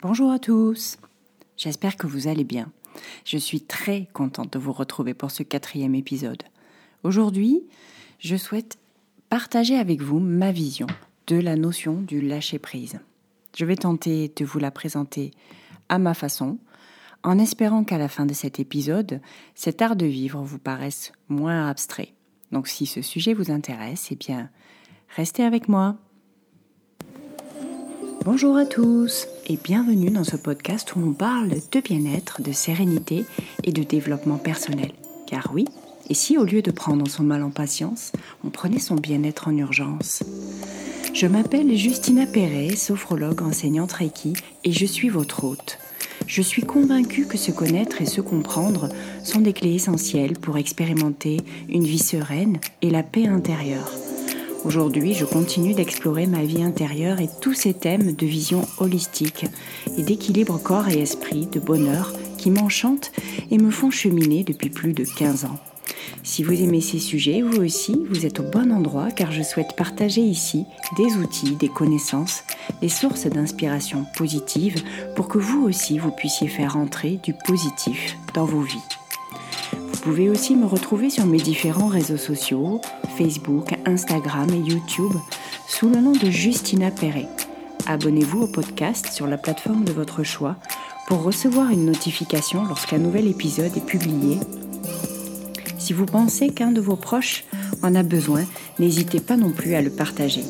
Bonjour 0.00 0.30
à 0.30 0.38
tous. 0.38 0.96
J'espère 1.56 1.96
que 1.96 2.06
vous 2.06 2.28
allez 2.28 2.44
bien. 2.44 2.70
Je 3.24 3.36
suis 3.36 3.60
très 3.60 4.06
contente 4.12 4.52
de 4.52 4.58
vous 4.60 4.72
retrouver 4.72 5.12
pour 5.12 5.32
ce 5.32 5.42
quatrième 5.42 5.96
épisode. 5.96 6.44
Aujourd'hui, 7.02 7.64
je 8.20 8.36
souhaite 8.36 8.78
partager 9.28 9.76
avec 9.76 10.00
vous 10.00 10.20
ma 10.20 10.52
vision 10.52 10.86
de 11.26 11.34
la 11.34 11.56
notion 11.56 12.00
du 12.00 12.20
lâcher-prise. 12.20 13.00
Je 13.56 13.64
vais 13.64 13.74
tenter 13.74 14.32
de 14.36 14.44
vous 14.44 14.60
la 14.60 14.70
présenter 14.70 15.32
à 15.88 15.98
ma 15.98 16.14
façon, 16.14 16.58
en 17.24 17.36
espérant 17.36 17.82
qu'à 17.82 17.98
la 17.98 18.08
fin 18.08 18.24
de 18.24 18.34
cet 18.34 18.60
épisode, 18.60 19.20
cet 19.56 19.82
art 19.82 19.96
de 19.96 20.06
vivre 20.06 20.40
vous 20.42 20.60
paraisse 20.60 21.10
moins 21.28 21.68
abstrait. 21.68 22.14
Donc 22.52 22.68
si 22.68 22.86
ce 22.86 23.02
sujet 23.02 23.34
vous 23.34 23.50
intéresse, 23.50 24.10
eh 24.12 24.16
bien, 24.16 24.48
restez 25.16 25.42
avec 25.42 25.68
moi. 25.68 25.96
Bonjour 28.24 28.56
à 28.56 28.66
tous 28.66 29.28
et 29.46 29.56
bienvenue 29.56 30.10
dans 30.10 30.24
ce 30.24 30.36
podcast 30.36 30.94
où 30.94 31.00
on 31.00 31.12
parle 31.12 31.50
de 31.50 31.80
bien-être, 31.80 32.42
de 32.42 32.52
sérénité 32.52 33.24
et 33.62 33.72
de 33.72 33.82
développement 33.82 34.38
personnel. 34.38 34.90
Car 35.26 35.50
oui, 35.54 35.64
et 36.10 36.14
si 36.14 36.36
au 36.36 36.44
lieu 36.44 36.60
de 36.60 36.70
prendre 36.70 37.08
son 37.08 37.22
mal 37.22 37.42
en 37.42 37.50
patience, 37.50 38.12
on 38.44 38.50
prenait 38.50 38.80
son 38.80 38.96
bien-être 38.96 39.48
en 39.48 39.56
urgence? 39.56 40.22
Je 41.14 41.26
m'appelle 41.26 41.74
Justina 41.76 42.26
Perret, 42.26 42.76
sophrologue 42.76 43.42
enseignante 43.42 43.92
Reiki 43.92 44.34
et 44.64 44.72
je 44.72 44.86
suis 44.86 45.08
votre 45.08 45.44
hôte. 45.44 45.78
Je 46.26 46.42
suis 46.42 46.62
convaincue 46.62 47.26
que 47.26 47.38
se 47.38 47.52
connaître 47.52 48.02
et 48.02 48.06
se 48.06 48.20
comprendre 48.20 48.88
sont 49.24 49.40
des 49.40 49.52
clés 49.52 49.76
essentielles 49.76 50.34
pour 50.38 50.58
expérimenter 50.58 51.38
une 51.68 51.84
vie 51.84 51.98
sereine 51.98 52.58
et 52.82 52.90
la 52.90 53.02
paix 53.02 53.26
intérieure. 53.26 53.90
Aujourd'hui, 54.64 55.14
je 55.14 55.24
continue 55.24 55.72
d'explorer 55.72 56.26
ma 56.26 56.42
vie 56.42 56.62
intérieure 56.62 57.20
et 57.20 57.28
tous 57.40 57.54
ces 57.54 57.74
thèmes 57.74 58.12
de 58.12 58.26
vision 58.26 58.66
holistique 58.78 59.46
et 59.96 60.02
d'équilibre 60.02 60.58
corps 60.58 60.88
et 60.88 61.00
esprit, 61.00 61.46
de 61.46 61.60
bonheur 61.60 62.12
qui 62.38 62.50
m'enchantent 62.50 63.12
et 63.50 63.58
me 63.58 63.70
font 63.70 63.90
cheminer 63.90 64.42
depuis 64.42 64.68
plus 64.68 64.94
de 64.94 65.04
15 65.04 65.44
ans. 65.44 65.58
Si 66.24 66.42
vous 66.42 66.60
aimez 66.60 66.80
ces 66.80 66.98
sujets, 66.98 67.40
vous 67.40 67.58
aussi, 67.62 68.04
vous 68.10 68.26
êtes 68.26 68.40
au 68.40 68.42
bon 68.42 68.72
endroit 68.72 69.10
car 69.12 69.30
je 69.30 69.42
souhaite 69.42 69.76
partager 69.76 70.22
ici 70.22 70.64
des 70.96 71.16
outils, 71.16 71.54
des 71.54 71.68
connaissances, 71.68 72.42
des 72.80 72.88
sources 72.88 73.26
d'inspiration 73.26 74.06
positive 74.16 74.82
pour 75.14 75.28
que 75.28 75.38
vous 75.38 75.62
aussi, 75.62 75.98
vous 75.98 76.10
puissiez 76.10 76.48
faire 76.48 76.76
entrer 76.76 77.20
du 77.22 77.32
positif 77.46 78.16
dans 78.34 78.44
vos 78.44 78.62
vies. 78.62 78.76
Vous 79.72 80.00
pouvez 80.00 80.28
aussi 80.28 80.56
me 80.56 80.66
retrouver 80.66 81.10
sur 81.10 81.26
mes 81.26 81.38
différents 81.38 81.88
réseaux 81.88 82.16
sociaux, 82.16 82.80
Facebook, 83.18 83.74
Instagram 83.84 84.48
et 84.50 84.70
YouTube, 84.70 85.12
sous 85.66 85.88
le 85.88 86.00
nom 86.00 86.12
de 86.12 86.30
Justina 86.30 86.92
Perret. 86.92 87.26
Abonnez-vous 87.88 88.42
au 88.42 88.46
podcast 88.46 89.08
sur 89.12 89.26
la 89.26 89.36
plateforme 89.36 89.84
de 89.84 89.90
votre 89.90 90.22
choix 90.22 90.54
pour 91.08 91.24
recevoir 91.24 91.70
une 91.70 91.84
notification 91.84 92.64
lorsqu'un 92.64 92.98
nouvel 92.98 93.26
épisode 93.26 93.76
est 93.76 93.84
publié. 93.84 94.38
Si 95.78 95.92
vous 95.92 96.06
pensez 96.06 96.50
qu'un 96.50 96.70
de 96.70 96.80
vos 96.80 96.94
proches 96.94 97.44
en 97.82 97.96
a 97.96 98.04
besoin, 98.04 98.44
n'hésitez 98.78 99.18
pas 99.18 99.36
non 99.36 99.50
plus 99.50 99.74
à 99.74 99.82
le 99.82 99.90
partager. 99.90 100.44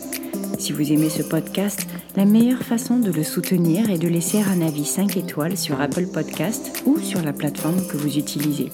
Si 0.59 0.73
vous 0.73 0.93
aimez 0.93 1.09
ce 1.09 1.23
podcast, 1.23 1.87
la 2.17 2.27
meilleure 2.27 2.65
façon 2.65 2.99
de 2.99 3.11
le 3.11 3.23
soutenir 3.23 3.89
est 3.89 3.99
de 3.99 4.09
laisser 4.09 4.43
un 4.43 4.61
avis 4.61 4.85
5 4.85 5.17
étoiles 5.17 5.57
sur 5.57 5.81
Apple 5.81 6.07
Podcast 6.07 6.83
ou 6.85 6.99
sur 6.99 7.23
la 7.23 7.33
plateforme 7.33 7.87
que 7.87 7.97
vous 7.97 8.19
utilisez. 8.19 8.71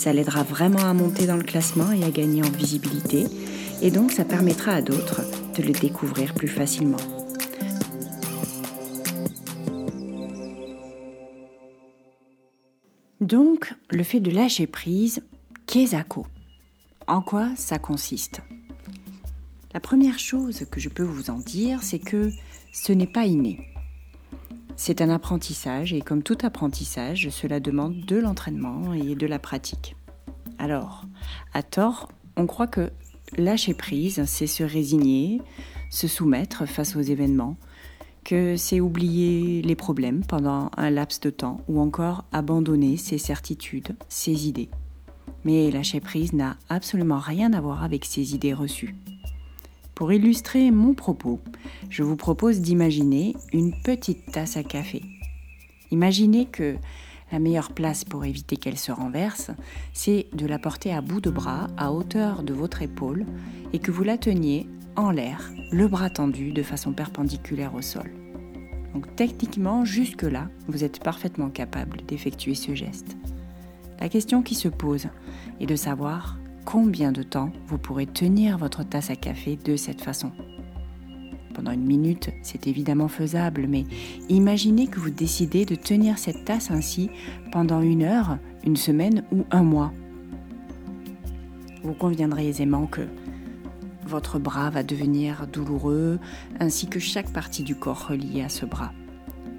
Ça 0.00 0.14
l'aidera 0.14 0.44
vraiment 0.44 0.78
à 0.78 0.94
monter 0.94 1.26
dans 1.26 1.36
le 1.36 1.42
classement 1.42 1.92
et 1.92 2.02
à 2.04 2.10
gagner 2.10 2.42
en 2.42 2.50
visibilité, 2.50 3.26
et 3.82 3.90
donc 3.90 4.12
ça 4.12 4.24
permettra 4.24 4.72
à 4.72 4.80
d'autres 4.80 5.20
de 5.58 5.62
le 5.62 5.72
découvrir 5.72 6.32
plus 6.32 6.48
facilement. 6.48 6.96
Donc, 13.20 13.74
le 13.90 14.02
fait 14.02 14.20
de 14.20 14.30
lâcher 14.30 14.66
prise, 14.66 15.20
qu'est-ce 15.66 15.96
En 17.06 17.20
quoi 17.20 17.50
ça 17.54 17.78
consiste? 17.78 18.40
La 19.74 19.80
première 19.80 20.18
chose 20.18 20.64
que 20.70 20.80
je 20.80 20.88
peux 20.88 21.02
vous 21.02 21.28
en 21.28 21.40
dire, 21.40 21.82
c'est 21.82 21.98
que 21.98 22.30
ce 22.72 22.94
n'est 22.94 23.06
pas 23.06 23.26
inné. 23.26 23.70
C'est 24.82 25.02
un 25.02 25.10
apprentissage 25.10 25.92
et 25.92 26.00
comme 26.00 26.22
tout 26.22 26.38
apprentissage, 26.42 27.28
cela 27.28 27.60
demande 27.60 28.00
de 28.06 28.16
l'entraînement 28.16 28.94
et 28.94 29.14
de 29.14 29.26
la 29.26 29.38
pratique. 29.38 29.94
Alors, 30.58 31.04
à 31.52 31.62
tort, 31.62 32.08
on 32.38 32.46
croit 32.46 32.66
que 32.66 32.90
lâcher 33.36 33.74
prise, 33.74 34.24
c'est 34.24 34.46
se 34.46 34.62
résigner, 34.64 35.42
se 35.90 36.08
soumettre 36.08 36.66
face 36.66 36.96
aux 36.96 37.02
événements, 37.02 37.58
que 38.24 38.56
c'est 38.56 38.80
oublier 38.80 39.60
les 39.60 39.76
problèmes 39.76 40.24
pendant 40.24 40.70
un 40.78 40.88
laps 40.88 41.20
de 41.20 41.28
temps 41.28 41.60
ou 41.68 41.78
encore 41.78 42.24
abandonner 42.32 42.96
ses 42.96 43.18
certitudes, 43.18 43.94
ses 44.08 44.48
idées. 44.48 44.70
Mais 45.44 45.70
lâcher 45.70 46.00
prise 46.00 46.32
n'a 46.32 46.56
absolument 46.70 47.18
rien 47.18 47.52
à 47.52 47.60
voir 47.60 47.84
avec 47.84 48.06
ces 48.06 48.34
idées 48.34 48.54
reçues. 48.54 48.96
Pour 50.00 50.14
illustrer 50.14 50.70
mon 50.70 50.94
propos, 50.94 51.40
je 51.90 52.02
vous 52.02 52.16
propose 52.16 52.62
d'imaginer 52.62 53.36
une 53.52 53.74
petite 53.82 54.32
tasse 54.32 54.56
à 54.56 54.62
café. 54.62 55.02
Imaginez 55.90 56.46
que 56.46 56.76
la 57.30 57.38
meilleure 57.38 57.72
place 57.72 58.06
pour 58.06 58.24
éviter 58.24 58.56
qu'elle 58.56 58.78
se 58.78 58.92
renverse, 58.92 59.50
c'est 59.92 60.28
de 60.32 60.46
la 60.46 60.58
porter 60.58 60.90
à 60.94 61.02
bout 61.02 61.20
de 61.20 61.28
bras, 61.28 61.66
à 61.76 61.92
hauteur 61.92 62.42
de 62.42 62.54
votre 62.54 62.80
épaule, 62.80 63.26
et 63.74 63.78
que 63.78 63.90
vous 63.90 64.02
la 64.02 64.16
teniez 64.16 64.66
en 64.96 65.10
l'air, 65.10 65.52
le 65.70 65.86
bras 65.86 66.08
tendu 66.08 66.52
de 66.52 66.62
façon 66.62 66.94
perpendiculaire 66.94 67.74
au 67.74 67.82
sol. 67.82 68.10
Donc 68.94 69.14
techniquement, 69.16 69.84
jusque-là, 69.84 70.48
vous 70.66 70.82
êtes 70.82 71.00
parfaitement 71.00 71.50
capable 71.50 71.98
d'effectuer 72.06 72.54
ce 72.54 72.74
geste. 72.74 73.18
La 74.00 74.08
question 74.08 74.40
qui 74.40 74.54
se 74.54 74.68
pose 74.68 75.08
est 75.60 75.66
de 75.66 75.76
savoir 75.76 76.39
combien 76.70 77.10
de 77.10 77.24
temps 77.24 77.50
vous 77.66 77.78
pourrez 77.78 78.06
tenir 78.06 78.56
votre 78.56 78.84
tasse 78.84 79.10
à 79.10 79.16
café 79.16 79.58
de 79.64 79.74
cette 79.74 80.02
façon. 80.02 80.30
Pendant 81.52 81.72
une 81.72 81.84
minute, 81.84 82.30
c'est 82.42 82.68
évidemment 82.68 83.08
faisable, 83.08 83.66
mais 83.68 83.84
imaginez 84.28 84.86
que 84.86 85.00
vous 85.00 85.10
décidez 85.10 85.64
de 85.64 85.74
tenir 85.74 86.16
cette 86.16 86.44
tasse 86.44 86.70
ainsi 86.70 87.10
pendant 87.50 87.80
une 87.80 88.04
heure, 88.04 88.38
une 88.64 88.76
semaine 88.76 89.24
ou 89.32 89.44
un 89.50 89.64
mois. 89.64 89.92
Vous 91.82 91.94
conviendrez 91.94 92.48
aisément 92.48 92.86
que 92.86 93.02
votre 94.06 94.38
bras 94.38 94.70
va 94.70 94.84
devenir 94.84 95.48
douloureux, 95.48 96.20
ainsi 96.60 96.86
que 96.86 97.00
chaque 97.00 97.32
partie 97.32 97.64
du 97.64 97.74
corps 97.74 98.06
reliée 98.06 98.42
à 98.42 98.48
ce 98.48 98.64
bras. 98.64 98.92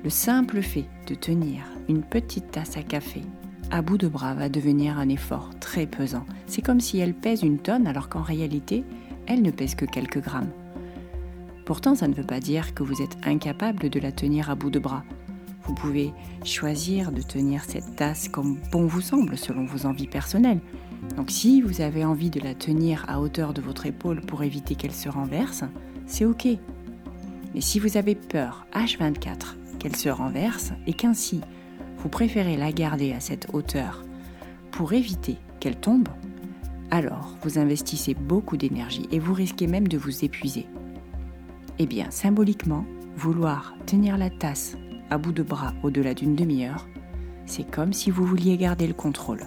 Le 0.06 0.10
simple 0.10 0.62
fait 0.62 0.86
de 1.08 1.16
tenir 1.16 1.66
une 1.90 2.04
petite 2.04 2.52
tasse 2.52 2.78
à 2.78 2.84
café 2.84 3.22
à 3.72 3.82
bout 3.82 3.98
de 3.98 4.08
bras 4.08 4.34
va 4.34 4.50
devenir 4.50 5.00
un 5.00 5.08
effort 5.08 5.50
très 5.60 5.88
pesant. 5.88 6.26
C'est 6.46 6.62
comme 6.62 6.82
si 6.82 7.00
elle 7.00 7.14
pèse 7.14 7.42
une 7.42 7.58
tonne 7.58 7.88
alors 7.88 8.10
qu'en 8.10 8.22
réalité, 8.22 8.84
elle 9.28 9.42
ne 9.42 9.52
pèse 9.52 9.76
que 9.76 9.86
quelques 9.86 10.22
grammes. 10.22 10.52
Pourtant, 11.66 11.96
ça 11.96 12.08
ne 12.08 12.14
veut 12.14 12.26
pas 12.26 12.42
dire 12.42 12.74
que 12.74 12.84
vous 12.84 13.02
êtes 13.02 13.18
incapable 13.24 13.90
de 13.90 14.00
la 14.00 14.12
tenir 14.12 14.50
à 14.50 14.56
bout 14.56 14.72
de 14.72 14.80
bras. 14.80 15.04
Vous 15.64 15.74
pouvez 15.74 16.12
choisir 16.44 17.12
de 17.14 17.22
tenir 17.22 17.64
cette 17.64 17.96
tasse 17.96 18.28
comme 18.28 18.58
bon 18.72 18.88
vous 18.88 19.00
semble 19.00 19.38
selon 19.38 19.66
vos 19.66 19.86
envies 19.86 20.08
personnelles. 20.08 20.60
Donc 21.16 21.32
si 21.32 21.62
vous 21.62 21.82
avez 21.82 22.04
envie 22.04 22.30
de 22.30 22.42
la 22.42 22.56
tenir 22.56 23.06
à 23.08 23.22
hauteur 23.22 23.54
de 23.54 23.62
votre 23.62 23.86
épaule 23.86 24.22
pour 24.22 24.44
éviter 24.44 24.76
qu'elle 24.76 24.92
se 24.92 25.08
renverse, 25.08 25.64
c'est 26.08 26.26
ok. 26.26 26.48
Mais 27.54 27.62
si 27.62 27.80
vous 27.80 27.96
avez 27.96 28.16
peur 28.16 28.66
H24 28.74 29.56
qu'elle 29.80 29.96
se 29.96 30.10
renverse 30.10 30.74
et 30.88 30.94
qu'ainsi 30.94 31.42
vous 32.02 32.10
préférez 32.10 32.58
la 32.58 32.72
garder 32.72 33.14
à 33.14 33.20
cette 33.20 33.48
hauteur 33.54 34.04
pour 34.72 34.94
éviter 34.94 35.38
qu'elle 35.60 35.76
tombe, 35.76 36.08
alors 36.90 37.36
vous 37.44 37.60
investissez 37.60 38.16
beaucoup 38.16 38.58
d'énergie 38.58 39.08
et 39.12 39.20
vous 39.20 39.34
risquez 39.34 39.68
même 39.68 39.88
de 39.88 39.98
vous 39.98 40.26
épuiser. 40.26 40.66
Eh 41.78 41.86
bien, 41.86 42.10
symboliquement, 42.10 42.86
vouloir 43.16 43.76
tenir 43.86 44.18
la 44.18 44.30
tasse 44.30 44.76
à 45.10 45.18
bout 45.18 45.32
de 45.32 45.44
bras 45.44 45.74
au-delà 45.84 46.14
d'une 46.14 46.36
demi-heure, 46.36 46.88
c'est 47.46 47.70
comme 47.70 47.94
si 47.94 48.10
vous 48.10 48.26
vouliez 48.26 48.58
garder 48.58 48.88
le 48.88 48.94
contrôle. 48.94 49.42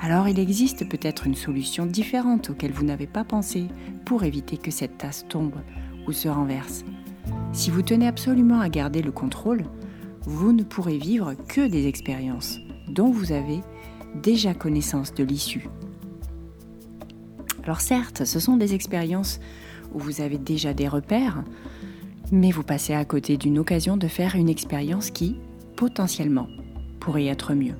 Alors 0.00 0.28
il 0.28 0.38
existe 0.38 0.88
peut-être 0.88 1.26
une 1.26 1.34
solution 1.34 1.84
différente 1.84 2.50
auquel 2.50 2.72
vous 2.72 2.84
n'avez 2.84 3.06
pas 3.06 3.24
pensé 3.24 3.66
pour 4.06 4.24
éviter 4.24 4.56
que 4.56 4.70
cette 4.70 4.96
tasse 4.96 5.26
tombe 5.28 5.56
ou 6.06 6.12
se 6.12 6.28
renverse. 6.28 6.84
Si 7.52 7.70
vous 7.70 7.82
tenez 7.82 8.06
absolument 8.06 8.60
à 8.60 8.70
garder 8.70 9.02
le 9.02 9.12
contrôle, 9.12 9.64
vous 10.22 10.52
ne 10.52 10.62
pourrez 10.62 10.98
vivre 10.98 11.34
que 11.48 11.66
des 11.66 11.86
expériences 11.86 12.58
dont 12.88 13.10
vous 13.10 13.32
avez 13.32 13.60
déjà 14.22 14.54
connaissance 14.54 15.14
de 15.14 15.24
l'issue. 15.24 15.68
Alors 17.64 17.80
certes, 17.80 18.24
ce 18.24 18.40
sont 18.40 18.56
des 18.56 18.74
expériences 18.74 19.40
où 19.92 19.98
vous 19.98 20.20
avez 20.20 20.38
déjà 20.38 20.74
des 20.74 20.88
repères, 20.88 21.44
mais 22.32 22.50
vous 22.50 22.62
passez 22.62 22.94
à 22.94 23.04
côté 23.04 23.36
d'une 23.36 23.58
occasion 23.58 23.96
de 23.96 24.08
faire 24.08 24.34
une 24.34 24.48
expérience 24.48 25.10
qui, 25.10 25.36
potentiellement, 25.76 26.48
pourrait 27.00 27.26
être 27.26 27.54
mieux. 27.54 27.76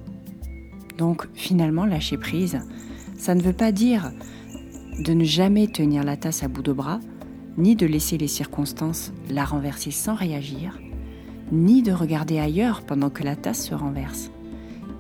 Donc 0.99 1.29
finalement, 1.35 1.87
lâcher 1.87 2.19
prise, 2.19 2.61
ça 3.17 3.35
ne 3.35 3.43
veut 3.43 3.53
pas 3.53 3.73
dire 3.73 4.13
de 4.99 5.13
ne 5.13 5.25
jamais 5.25 5.67
tenir 5.67 6.05
la 6.05 6.17
tasse 6.17 6.43
à 6.43 6.49
bout 6.49 6.63
de 6.63 6.73
bras, 6.73 7.01
ni 7.57 7.75
de 7.77 7.87
laisser 7.87 8.19
les 8.19 8.29
circonstances 8.29 9.13
la 9.29 9.45
renverser 9.45 9.91
sans 9.91 10.15
réagir, 10.15 10.79
ni 11.53 11.83
de 11.83 11.93
regarder 11.93 12.39
ailleurs 12.39 12.83
pendant 12.83 13.11
que 13.11 13.25
la 13.25 13.37
tasse 13.37 13.67
se 13.67 13.75
renverse, 13.75 14.31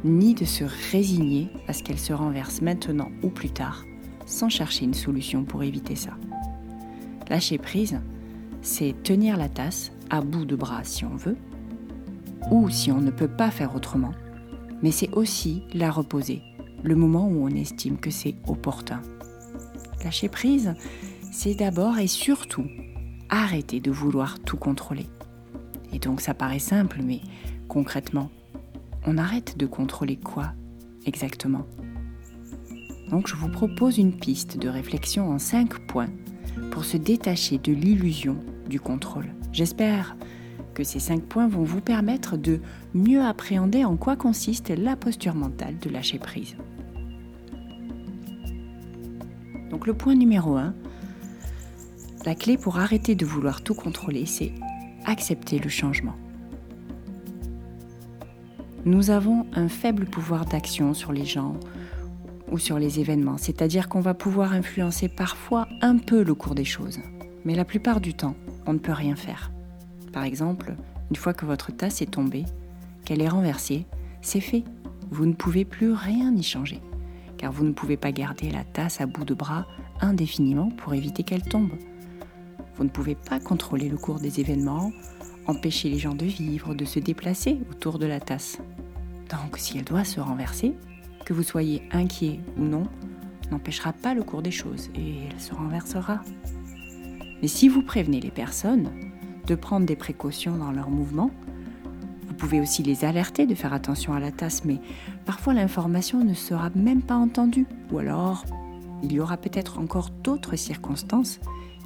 ni 0.04 0.34
de 0.34 0.44
se 0.44 0.64
résigner 0.90 1.48
à 1.68 1.72
ce 1.72 1.82
qu'elle 1.82 1.98
se 1.98 2.12
renverse 2.12 2.62
maintenant 2.62 3.10
ou 3.22 3.28
plus 3.28 3.50
tard, 3.50 3.84
sans 4.26 4.48
chercher 4.48 4.84
une 4.84 4.94
solution 4.94 5.44
pour 5.44 5.62
éviter 5.62 5.96
ça. 5.96 6.12
Lâcher 7.28 7.58
prise, 7.58 8.00
c'est 8.62 8.94
tenir 9.02 9.36
la 9.36 9.48
tasse 9.48 9.92
à 10.10 10.20
bout 10.20 10.44
de 10.44 10.56
bras 10.56 10.84
si 10.84 11.04
on 11.04 11.16
veut, 11.16 11.36
ou 12.50 12.68
si 12.70 12.90
on 12.90 13.00
ne 13.00 13.10
peut 13.10 13.28
pas 13.28 13.50
faire 13.50 13.76
autrement, 13.76 14.12
mais 14.82 14.90
c'est 14.90 15.12
aussi 15.14 15.62
la 15.72 15.90
reposer, 15.90 16.42
le 16.82 16.96
moment 16.96 17.28
où 17.28 17.44
on 17.44 17.48
estime 17.48 17.98
que 17.98 18.10
c'est 18.10 18.34
opportun. 18.46 19.02
Lâcher 20.02 20.28
prise, 20.28 20.74
c'est 21.30 21.54
d'abord 21.54 21.98
et 21.98 22.06
surtout 22.06 22.66
arrêter 23.28 23.80
de 23.80 23.90
vouloir 23.90 24.40
tout 24.40 24.56
contrôler. 24.56 25.06
Et 25.92 25.98
donc 25.98 26.20
ça 26.20 26.34
paraît 26.34 26.58
simple, 26.58 27.00
mais 27.04 27.20
concrètement, 27.68 28.30
on 29.06 29.18
arrête 29.18 29.56
de 29.56 29.66
contrôler 29.66 30.16
quoi 30.16 30.52
exactement? 31.06 31.66
Donc 33.10 33.26
je 33.26 33.34
vous 33.34 33.48
propose 33.48 33.98
une 33.98 34.16
piste 34.16 34.56
de 34.56 34.68
réflexion 34.68 35.30
en 35.30 35.38
cinq 35.38 35.78
points 35.86 36.10
pour 36.70 36.84
se 36.84 36.96
détacher 36.96 37.58
de 37.58 37.72
l'illusion 37.72 38.36
du 38.68 38.78
contrôle. 38.78 39.26
J'espère 39.52 40.16
que 40.74 40.84
ces 40.84 41.00
cinq 41.00 41.22
points 41.22 41.48
vont 41.48 41.64
vous 41.64 41.80
permettre 41.80 42.36
de 42.36 42.60
mieux 42.94 43.22
appréhender 43.22 43.84
en 43.84 43.96
quoi 43.96 44.14
consiste 44.16 44.70
la 44.70 44.94
posture 44.94 45.34
mentale 45.34 45.78
de 45.78 45.90
lâcher 45.90 46.18
prise. 46.18 46.56
Donc 49.70 49.86
le 49.86 49.94
point 49.94 50.14
numéro 50.14 50.56
1, 50.56 50.74
la 52.24 52.34
clé 52.34 52.58
pour 52.58 52.78
arrêter 52.78 53.14
de 53.14 53.24
vouloir 53.24 53.62
tout 53.62 53.74
contrôler, 53.74 54.26
c'est 54.26 54.52
accepter 55.04 55.58
le 55.58 55.68
changement. 55.68 56.14
Nous 58.84 59.10
avons 59.10 59.46
un 59.54 59.68
faible 59.68 60.06
pouvoir 60.06 60.46
d'action 60.46 60.94
sur 60.94 61.12
les 61.12 61.26
gens 61.26 61.54
ou 62.50 62.58
sur 62.58 62.78
les 62.78 62.98
événements, 62.98 63.36
c'est-à-dire 63.36 63.88
qu'on 63.88 64.00
va 64.00 64.14
pouvoir 64.14 64.52
influencer 64.52 65.08
parfois 65.08 65.68
un 65.82 65.98
peu 65.98 66.22
le 66.22 66.34
cours 66.34 66.54
des 66.54 66.64
choses, 66.64 66.98
mais 67.44 67.54
la 67.54 67.64
plupart 67.64 68.00
du 68.00 68.14
temps, 68.14 68.34
on 68.66 68.72
ne 68.72 68.78
peut 68.78 68.92
rien 68.92 69.16
faire. 69.16 69.50
Par 70.12 70.24
exemple, 70.24 70.74
une 71.10 71.16
fois 71.16 71.34
que 71.34 71.44
votre 71.44 71.72
tasse 71.72 72.02
est 72.02 72.10
tombée, 72.12 72.44
qu'elle 73.04 73.20
est 73.20 73.28
renversée, 73.28 73.86
c'est 74.22 74.40
fait. 74.40 74.64
Vous 75.10 75.26
ne 75.26 75.34
pouvez 75.34 75.64
plus 75.64 75.92
rien 75.92 76.34
y 76.34 76.42
changer, 76.42 76.80
car 77.36 77.52
vous 77.52 77.64
ne 77.64 77.72
pouvez 77.72 77.96
pas 77.96 78.12
garder 78.12 78.50
la 78.50 78.64
tasse 78.64 79.00
à 79.00 79.06
bout 79.06 79.24
de 79.24 79.34
bras 79.34 79.66
indéfiniment 80.00 80.70
pour 80.70 80.94
éviter 80.94 81.22
qu'elle 81.22 81.42
tombe. 81.42 81.72
Vous 82.80 82.84
ne 82.84 82.90
pouvez 82.90 83.14
pas 83.14 83.38
contrôler 83.38 83.90
le 83.90 83.98
cours 83.98 84.20
des 84.20 84.40
événements, 84.40 84.90
empêcher 85.46 85.90
les 85.90 85.98
gens 85.98 86.14
de 86.14 86.24
vivre, 86.24 86.74
de 86.74 86.86
se 86.86 86.98
déplacer 86.98 87.60
autour 87.70 87.98
de 87.98 88.06
la 88.06 88.20
tasse. 88.20 88.56
Donc 89.28 89.58
si 89.58 89.76
elle 89.76 89.84
doit 89.84 90.04
se 90.04 90.18
renverser, 90.18 90.72
que 91.26 91.34
vous 91.34 91.42
soyez 91.42 91.82
inquiet 91.92 92.40
ou 92.56 92.62
non, 92.62 92.84
n'empêchera 93.50 93.92
pas 93.92 94.14
le 94.14 94.22
cours 94.22 94.40
des 94.40 94.50
choses 94.50 94.88
et 94.94 95.26
elle 95.30 95.38
se 95.38 95.52
renversera. 95.52 96.22
Mais 97.42 97.48
si 97.48 97.68
vous 97.68 97.82
prévenez 97.82 98.18
les 98.18 98.30
personnes 98.30 98.88
de 99.46 99.54
prendre 99.56 99.84
des 99.84 99.94
précautions 99.94 100.56
dans 100.56 100.72
leurs 100.72 100.88
mouvements, 100.88 101.32
vous 102.28 102.34
pouvez 102.34 102.62
aussi 102.62 102.82
les 102.82 103.04
alerter 103.04 103.44
de 103.44 103.54
faire 103.54 103.74
attention 103.74 104.14
à 104.14 104.20
la 104.20 104.32
tasse, 104.32 104.64
mais 104.64 104.78
parfois 105.26 105.52
l'information 105.52 106.24
ne 106.24 106.32
sera 106.32 106.70
même 106.74 107.02
pas 107.02 107.16
entendue, 107.16 107.66
ou 107.92 107.98
alors 107.98 108.46
il 109.02 109.12
y 109.12 109.20
aura 109.20 109.36
peut-être 109.36 109.78
encore 109.78 110.08
d'autres 110.24 110.56
circonstances 110.56 111.40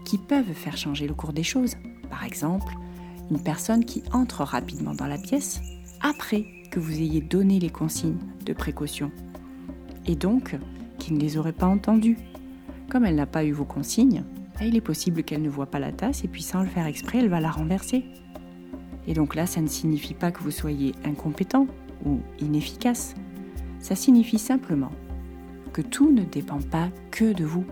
qui 0.04 0.18
peuvent 0.18 0.52
faire 0.52 0.76
changer 0.76 1.06
le 1.06 1.14
cours 1.14 1.32
des 1.32 1.42
choses. 1.42 1.74
Par 2.10 2.24
exemple, 2.24 2.74
une 3.30 3.42
personne 3.42 3.84
qui 3.84 4.02
entre 4.12 4.42
rapidement 4.42 4.94
dans 4.94 5.06
la 5.06 5.18
pièce 5.18 5.60
après 6.00 6.44
que 6.70 6.80
vous 6.80 6.92
ayez 6.92 7.20
donné 7.20 7.58
les 7.58 7.70
consignes 7.70 8.18
de 8.44 8.52
précaution, 8.52 9.10
et 10.06 10.16
donc 10.16 10.56
qui 10.98 11.12
ne 11.12 11.20
les 11.20 11.36
aurait 11.36 11.52
pas 11.52 11.66
entendues. 11.66 12.18
Comme 12.90 13.04
elle 13.04 13.16
n'a 13.16 13.26
pas 13.26 13.44
eu 13.44 13.52
vos 13.52 13.64
consignes, 13.64 14.24
bah, 14.54 14.64
il 14.64 14.76
est 14.76 14.80
possible 14.80 15.22
qu'elle 15.22 15.42
ne 15.42 15.48
voit 15.48 15.66
pas 15.66 15.78
la 15.78 15.92
tasse 15.92 16.24
et 16.24 16.28
puis 16.28 16.42
sans 16.42 16.62
le 16.62 16.68
faire 16.68 16.86
exprès, 16.86 17.18
elle 17.18 17.28
va 17.28 17.40
la 17.40 17.50
renverser. 17.50 18.04
Et 19.06 19.14
donc 19.14 19.34
là, 19.34 19.46
ça 19.46 19.60
ne 19.60 19.66
signifie 19.66 20.14
pas 20.14 20.30
que 20.30 20.42
vous 20.42 20.50
soyez 20.50 20.94
incompétent 21.04 21.66
ou 22.04 22.20
inefficace. 22.40 23.14
Ça 23.80 23.94
signifie 23.94 24.38
simplement 24.38 24.92
que 25.72 25.82
tout 25.82 26.10
ne 26.10 26.22
dépend 26.22 26.60
pas 26.60 26.88
que 27.10 27.32
de 27.32 27.44
vous. 27.44 27.64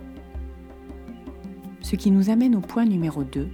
Ce 1.83 1.97
qui 1.97 2.11
nous 2.11 2.31
amène 2.31 2.55
au 2.55 2.61
point 2.61 2.85
numéro 2.85 3.25
2, 3.25 3.49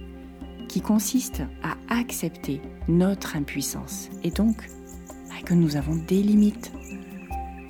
qui 0.67 0.81
consiste 0.81 1.41
à 1.63 1.75
accepter 1.93 2.61
notre 2.87 3.35
impuissance 3.35 4.09
et 4.23 4.29
donc 4.29 4.67
bah, 5.27 5.35
que 5.43 5.53
nous 5.53 5.75
avons 5.75 5.95
des 5.95 6.21
limites. 6.21 6.71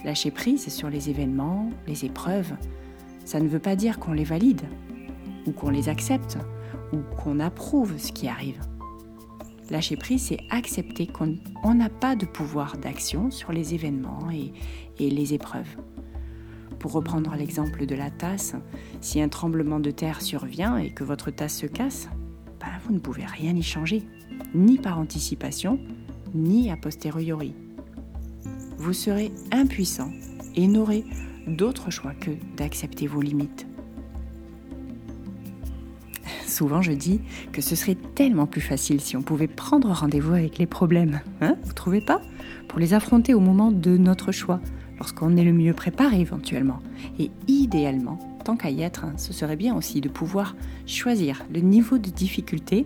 Lâcher 0.04 0.32
prise 0.32 0.68
sur 0.68 0.90
les 0.90 1.10
événements, 1.10 1.70
les 1.88 2.06
épreuves, 2.06 2.54
ça 3.26 3.40
ne 3.40 3.48
veut 3.48 3.60
pas 3.60 3.76
dire 3.76 4.00
qu'on 4.00 4.14
les 4.14 4.24
valide, 4.24 4.62
ou 5.46 5.52
qu'on 5.52 5.70
les 5.70 5.88
accepte, 5.88 6.38
ou 6.94 6.98
qu'on 7.16 7.40
approuve 7.40 7.98
ce 7.98 8.12
qui 8.12 8.28
arrive. 8.28 8.60
Lâcher 9.70 9.98
prise, 9.98 10.24
c'est 10.24 10.40
accepter 10.50 11.08
qu'on 11.08 11.74
n'a 11.74 11.90
pas 11.90 12.16
de 12.16 12.26
pouvoir 12.26 12.78
d'action 12.78 13.30
sur 13.30 13.52
les 13.52 13.76
événements 13.76 14.30
et, 14.32 14.52
et 14.98 15.10
les 15.10 15.34
épreuves. 15.34 15.78
Pour 16.80 16.94
reprendre 16.94 17.36
l'exemple 17.36 17.86
de 17.86 17.96
la 17.96 18.10
tasse, 18.10 18.56
si 19.02 19.22
un 19.22 19.30
tremblement 19.30 19.80
de 19.80 19.92
terre 19.92 20.22
survient 20.22 20.78
et 20.78 20.92
que 20.92 21.04
votre 21.04 21.30
tasse 21.30 21.58
se 21.58 21.66
casse, 21.66 22.10
ben 22.60 22.68
vous 22.86 22.94
ne 22.94 23.00
pouvez 23.00 23.26
rien 23.26 23.56
y 23.56 23.64
changer, 23.64 24.04
ni 24.54 24.78
par 24.78 24.98
anticipation, 24.98 25.80
ni 26.34 26.72
a 26.72 26.78
posteriori. 26.78 27.54
Vous 28.78 28.94
serez 28.94 29.32
impuissant 29.52 30.12
et 30.56 30.68
n'aurez 30.68 31.04
d'autre 31.48 31.92
choix 31.92 32.14
que 32.14 32.32
d'accepter 32.56 33.08
vos 33.08 33.22
limites 33.22 33.68
souvent 36.60 36.82
je 36.82 36.92
dis 36.92 37.22
que 37.54 37.62
ce 37.62 37.74
serait 37.74 37.96
tellement 38.16 38.46
plus 38.46 38.60
facile 38.60 39.00
si 39.00 39.16
on 39.16 39.22
pouvait 39.22 39.48
prendre 39.48 39.90
rendez-vous 39.94 40.34
avec 40.34 40.58
les 40.58 40.66
problèmes. 40.66 41.22
Hein 41.40 41.56
Vous 41.64 41.72
trouvez 41.72 42.02
pas? 42.02 42.20
Pour 42.68 42.80
les 42.80 42.94
affronter 42.94 43.34
au 43.34 43.40
moment 43.40 43.72
de 43.72 43.96
notre 43.96 44.34
choix, 44.34 44.60
lorsqu'on 45.00 45.36
est 45.38 45.44
le 45.44 45.54
mieux 45.54 45.74
préparé 45.74 46.20
éventuellement. 46.20 46.80
Et 47.18 47.32
idéalement, 47.48 48.20
tant 48.44 48.56
qu'à 48.56 48.70
y 48.70 48.82
être, 48.82 49.06
hein, 49.06 49.14
ce 49.18 49.34
serait 49.34 49.56
bien 49.56 49.76
aussi 49.76 50.02
de 50.02 50.10
pouvoir 50.10 50.56
choisir 50.86 51.44
le 51.54 51.62
niveau 51.62 51.98
de 51.98 52.10
difficulté 52.10 52.86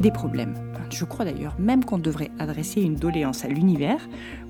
des 0.00 0.10
problèmes. 0.10 0.54
Je 0.90 1.04
crois 1.04 1.24
d'ailleurs 1.24 1.56
même 1.58 1.84
qu'on 1.84 1.98
devrait 1.98 2.30
adresser 2.38 2.80
une 2.80 2.96
doléance 2.96 3.44
à 3.44 3.48
l'univers 3.48 4.08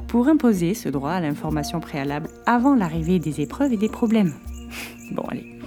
pour 0.08 0.28
imposer 0.28 0.74
ce 0.74 0.88
droit 0.88 1.12
à 1.12 1.20
l'information 1.20 1.80
préalable 1.80 2.28
avant 2.46 2.74
l'arrivée 2.74 3.18
des 3.18 3.40
épreuves 3.40 3.72
et 3.72 3.78
des 3.78 3.88
problèmes. 3.88 4.34
Bon 5.12 5.22
allez, 5.28 5.58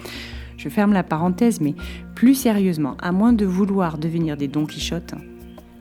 je 0.57 0.67
ferme 0.67 0.93
la 0.93 1.03
parenthèse, 1.03 1.61
mais 1.61 1.75
plus 2.15 2.33
sérieusement, 2.33 2.97
à 2.99 3.11
moins 3.11 3.33
de 3.33 3.45
vouloir 3.45 3.99
devenir 3.99 4.35
des 4.35 4.47
Don 4.47 4.65
Quichotte 4.65 5.13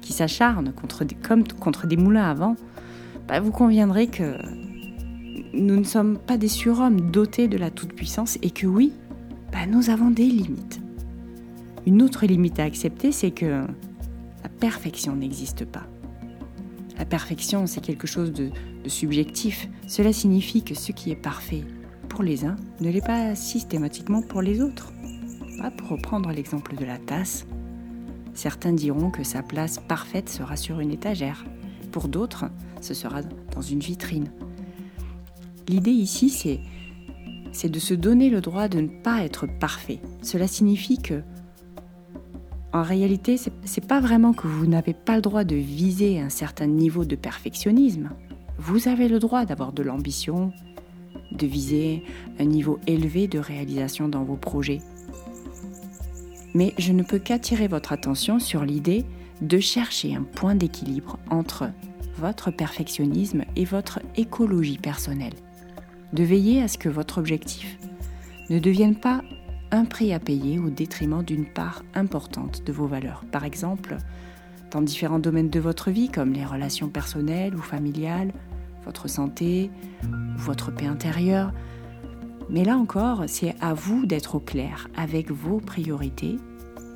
qui 0.02 0.12
s'acharnent 0.12 0.73
contre 0.73 1.05
des, 1.05 1.14
comme 1.14 1.43
contre 1.49 1.87
des 1.87 1.97
moulins 1.97 2.31
à 2.31 2.35
vent, 2.35 2.57
bah, 3.26 3.40
vous 3.40 3.50
conviendrez 3.50 4.07
que 4.07 4.37
nous 5.57 5.77
ne 5.77 5.85
sommes 5.85 6.19
pas 6.19 6.37
des 6.37 6.49
surhommes 6.49 7.11
dotés 7.11 7.49
de 7.49 7.57
la 7.57 7.71
toute-puissance 7.71 8.39
et 8.43 8.51
que 8.51 8.67
oui, 8.67 8.93
bah, 9.53 9.67
nous 9.67 9.91
avons 9.91 10.11
des 10.11 10.27
limites. 10.27 10.81
Une 11.87 12.03
autre 12.03 12.27
limite 12.27 12.59
à 12.59 12.65
accepter, 12.65 13.13
c'est 13.13 13.31
que 13.31 13.65
la 14.43 14.49
perfection 14.61 15.17
n'existe 15.17 15.65
pas. 15.65 15.87
La 16.99 17.05
perfection, 17.05 17.67
c'est 17.67 17.81
quelque 17.81 18.07
chose 18.07 18.33
de, 18.33 18.51
de 18.85 18.89
subjectif. 18.89 19.69
Cela 19.87 20.13
signifie 20.13 20.63
que 20.63 20.75
ce 20.75 20.93
qui 20.93 21.11
est 21.11 21.17
parfait 21.17 21.65
pour 22.09 22.23
les 22.23 22.45
uns 22.45 22.57
ne 22.81 22.91
l'est 22.91 23.05
pas 23.05 23.35
systématiquement 23.35 24.23
pour 24.23 24.43
les 24.43 24.61
autres. 24.61 24.93
pour 25.79 25.89
reprendre 25.89 26.31
l'exemple 26.31 26.77
de 26.77 26.85
la 26.85 26.99
tasse, 26.99 27.47
certains 28.35 28.73
diront 28.73 29.11
que 29.11 29.25
sa 29.25 29.43
place 29.43 29.79
parfaite 29.79 30.29
sera 30.29 30.57
sur 30.57 30.81
une 30.81 30.91
étagère. 30.91 31.45
Pour 31.93 32.09
d'autres, 32.09 32.47
ce 32.81 32.95
sera 32.95 33.23
dans 33.23 33.63
une 33.63 33.81
vitrine. 33.81 34.31
L'idée 35.69 35.91
ici, 35.91 36.31
c'est, 36.31 37.69
de 37.69 37.79
se 37.79 37.95
donner 37.95 38.31
le 38.31 38.41
droit 38.41 38.69
de 38.69 38.81
ne 38.81 38.89
pas 38.89 39.25
être 39.25 39.47
parfait. 39.47 40.01
Cela 40.23 40.47
signifie 40.47 40.99
que, 40.99 41.23
en 42.73 42.83
réalité, 42.83 43.37
c'est 43.37 43.87
pas 43.87 44.01
vraiment 44.01 44.33
que 44.33 44.47
vous 44.47 44.67
n'avez 44.67 44.93
pas 44.93 45.17
le 45.17 45.23
droit 45.23 45.45
de 45.45 45.57
viser 45.57 46.21
un 46.21 46.29
certain 46.29 46.67
niveau 46.67 47.05
de 47.05 47.17
perfectionnisme. 47.17 48.11
Vous 48.59 48.89
avez 48.89 49.09
le 49.09 49.19
droit 49.19 49.45
d'avoir 49.45 49.73
de 49.73 49.83
l'ambition, 49.83 50.53
de 51.33 51.47
viser 51.47 52.05
un 52.39 52.45
niveau 52.45 52.79
élevé 52.87 53.29
de 53.29 53.39
réalisation 53.39 54.09
dans 54.09 54.25
vos 54.25 54.37
projets. 54.37 54.81
Mais 56.55 56.75
je 56.79 56.93
ne 56.93 57.03
peux 57.03 57.19
qu'attirer 57.19 57.69
votre 57.69 57.93
attention 57.93 58.39
sur 58.39 58.65
l'idée 58.65 59.05
de 59.41 59.59
chercher 59.59 60.15
un 60.15 60.23
point 60.23 60.55
d'équilibre 60.55 61.19
entre 61.31 61.71
votre 62.19 62.51
perfectionnisme 62.51 63.45
et 63.57 63.65
votre 63.65 64.01
écologie 64.17 64.79
personnelle. 64.79 65.35
De 66.13 66.23
veiller 66.23 66.63
à 66.63 66.69
ce 66.69 66.79
que 66.79 66.89
votre 66.89 67.19
objectif 67.19 67.79
ne 68.49 68.59
devienne 68.59 68.97
pas 68.97 69.23
un 69.71 69.85
prix 69.85 70.13
à 70.13 70.21
payer 70.21 70.59
au 70.59 70.71
détriment 70.71 71.23
d'une 71.23 71.47
part 71.47 71.83
importante 71.95 72.65
de 72.65 72.73
vos 72.73 72.87
valeurs. 72.87 73.25
Par 73.33 73.45
exemple, 73.45 73.97
dans 74.71 74.81
différents 74.81 75.19
domaines 75.19 75.51
de 75.51 75.61
votre 75.61 75.91
vie, 75.91 76.09
comme 76.09 76.33
les 76.33 76.45
relations 76.45 76.89
personnelles 76.89 77.55
ou 77.55 77.63
familiales, 77.63 78.33
votre 78.85 79.09
santé, 79.09 79.71
votre 80.37 80.71
paix 80.71 80.87
intérieure. 80.87 81.53
Mais 82.49 82.65
là 82.65 82.77
encore, 82.77 83.25
c'est 83.27 83.55
à 83.61 83.75
vous 83.75 84.07
d'être 84.07 84.37
au 84.37 84.41
clair 84.41 84.89
avec 84.97 85.31
vos 85.31 85.59
priorités 85.59 86.37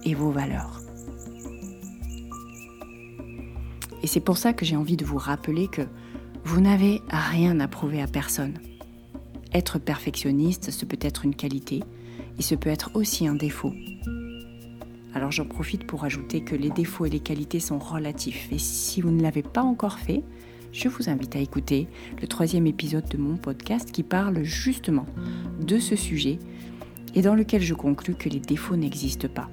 et 0.04 0.14
vos 0.14 0.30
valeurs. 0.30 0.80
Et 4.02 4.06
c'est 4.06 4.20
pour 4.20 4.38
ça 4.38 4.52
que 4.52 4.64
j'ai 4.64 4.76
envie 4.76 4.96
de 4.96 5.04
vous 5.04 5.18
rappeler 5.18 5.68
que 5.68 5.82
vous 6.44 6.60
n'avez 6.60 7.02
rien 7.10 7.60
à 7.60 7.68
prouver 7.68 8.00
à 8.00 8.06
personne. 8.06 8.54
Être 9.52 9.78
perfectionniste, 9.78 10.70
ce 10.70 10.84
peut 10.84 10.98
être 11.00 11.24
une 11.24 11.34
qualité 11.34 11.82
et 12.38 12.42
ce 12.42 12.54
peut 12.54 12.70
être 12.70 12.90
aussi 12.94 13.26
un 13.26 13.34
défaut. 13.34 13.72
Alors 15.12 15.32
j'en 15.32 15.44
profite 15.44 15.86
pour 15.86 16.04
ajouter 16.04 16.42
que 16.42 16.54
les 16.54 16.70
défauts 16.70 17.06
et 17.06 17.10
les 17.10 17.20
qualités 17.20 17.58
sont 17.58 17.78
relatifs. 17.78 18.48
Et 18.52 18.58
si 18.58 19.00
vous 19.00 19.10
ne 19.10 19.22
l'avez 19.22 19.42
pas 19.42 19.62
encore 19.62 19.98
fait, 19.98 20.22
je 20.72 20.88
vous 20.88 21.08
invite 21.08 21.34
à 21.34 21.40
écouter 21.40 21.88
le 22.20 22.28
troisième 22.28 22.66
épisode 22.66 23.08
de 23.08 23.16
mon 23.16 23.36
podcast 23.36 23.90
qui 23.90 24.04
parle 24.04 24.44
justement 24.44 25.06
de 25.60 25.78
ce 25.78 25.96
sujet 25.96 26.38
et 27.16 27.22
dans 27.22 27.34
lequel 27.34 27.60
je 27.60 27.74
conclus 27.74 28.14
que 28.14 28.28
les 28.28 28.38
défauts 28.38 28.76
n'existent 28.76 29.28
pas. 29.28 29.48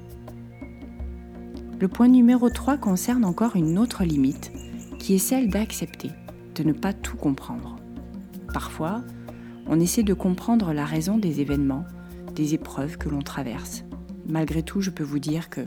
Le 1.80 1.88
point 1.88 2.08
numéro 2.08 2.50
3 2.50 2.78
concerne 2.78 3.26
encore 3.26 3.56
une 3.56 3.80
autre 3.80 4.04
limite, 4.04 4.52
qui 5.00 5.16
est 5.16 5.20
celle 5.20 5.50
d'accepter, 5.50 6.10
de 6.56 6.64
ne 6.64 6.74
pas 6.74 6.94
tout 6.94 7.18
comprendre. 7.18 7.76
Parfois, 8.54 9.04
on 9.68 9.80
essaie 9.80 10.04
de 10.04 10.14
comprendre 10.14 10.74
la 10.74 10.86
raison 10.86 11.18
des 11.18 11.42
événements, 11.42 11.86
des 12.36 12.54
épreuves 12.54 12.98
que 12.98 13.10
l'on 13.10 13.22
traverse. 13.22 13.84
Malgré 14.28 14.64
tout, 14.64 14.82
je 14.82 14.90
peux 14.90 15.04
vous 15.04 15.20
dire 15.20 15.50
que 15.50 15.62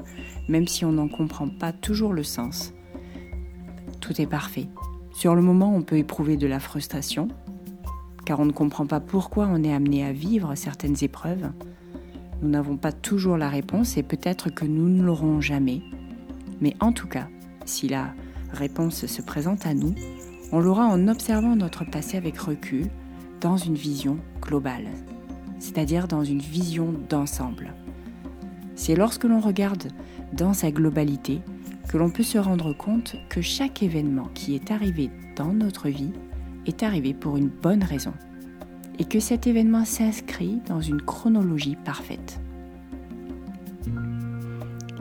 même 0.49 0.69
si 0.69 0.85
on 0.85 0.93
n'en 0.93 1.09
comprend 1.09 1.49
pas 1.49 1.73
toujours 1.73 2.13
le 2.13 2.23
sens, 2.23 2.73
tout 4.01 4.21
est 4.21 4.27
parfait. 4.27 4.69
Sur 5.13 5.35
le 5.35 5.43
moment, 5.43 5.75
on 5.75 5.83
peut 5.83 5.99
éprouver 5.99 6.37
de 6.37 6.47
la 6.47 6.61
frustration, 6.61 7.29
car 8.25 8.41
on 8.41 8.45
ne 8.45 8.53
comprend 8.53 8.87
pas 8.87 9.01
pourquoi 9.01 9.49
on 9.51 9.63
est 9.63 9.73
amené 9.73 10.05
à 10.05 10.13
vivre 10.13 10.55
certaines 10.55 10.97
épreuves. 11.03 11.51
Nous 12.43 12.49
n'avons 12.49 12.77
pas 12.77 12.93
toujours 12.93 13.37
la 13.37 13.49
réponse 13.49 13.97
et 13.97 14.03
peut-être 14.03 14.51
que 14.51 14.65
nous 14.65 14.89
ne 14.89 15.03
l'aurons 15.03 15.41
jamais. 15.41 15.83
Mais 16.61 16.75
en 16.81 16.93
tout 16.93 17.09
cas, 17.09 17.29
si 17.65 17.89
la 17.89 18.15
réponse 18.53 19.07
se 19.07 19.23
présente 19.23 19.67
à 19.67 19.75
nous, 19.75 19.95
on 20.53 20.61
l'aura 20.61 20.87
en 20.87 21.09
observant 21.09 21.57
notre 21.57 21.85
passé 21.85 22.17
avec 22.17 22.39
recul, 22.39 22.89
dans 23.41 23.57
une 23.57 23.75
vision 23.75 24.19
globale, 24.41 24.89
c'est-à-dire 25.59 26.09
dans 26.09 26.25
une 26.25 26.41
vision 26.41 26.95
d'ensemble. 27.09 27.75
C'est 28.75 28.95
lorsque 28.95 29.25
l'on 29.25 29.41
regarde 29.41 29.89
dans 30.33 30.53
sa 30.53 30.71
globalité 30.71 31.41
que 31.89 31.99
l'on 31.99 32.11
peut 32.11 32.23
se 32.23 32.39
rendre 32.39 32.73
compte 32.73 33.17
que 33.29 33.41
chaque 33.41 33.83
événement 33.83 34.29
qui 34.35 34.55
est 34.55 34.71
arrivé 34.71 35.11
dans 35.37 35.53
notre 35.53 35.89
vie 35.89 36.13
est 36.67 36.83
arrivé 36.83 37.15
pour 37.15 37.37
une 37.37 37.49
bonne 37.49 37.83
raison 37.83 38.13
et 38.99 39.05
que 39.05 39.21
cet 39.21 39.47
événement 39.47 39.85
s'inscrit 39.85 40.61
dans 40.67 40.81
une 40.81 41.01
chronologie 41.01 41.77
parfaite. 41.85 42.41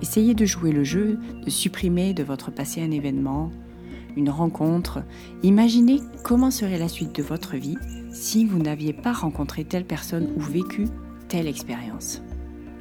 Essayez 0.01 0.34
de 0.34 0.46
jouer 0.46 0.72
le 0.72 0.86
jeu, 0.86 1.19
de 1.43 1.50
supprimer 1.50 2.13
de 2.13 2.24
votre 2.24 2.51
passé 2.51 2.81
un 2.81 2.91
événement, 2.91 3.51
une 4.15 4.29
rencontre. 4.29 5.03
Imaginez 5.43 6.00
comment 6.24 6.51
serait 6.51 6.79
la 6.79 6.88
suite 6.88 7.13
de 7.15 7.22
votre 7.22 7.58
vie 7.58 7.77
si 8.11 8.45
vous 8.45 8.59
n'aviez 8.59 8.93
pas 8.93 9.13
rencontré 9.13 9.63
telle 9.63 9.85
personne 9.85 10.29
ou 10.35 10.39
vécu 10.39 10.87
telle 11.27 11.47
expérience. 11.47 12.21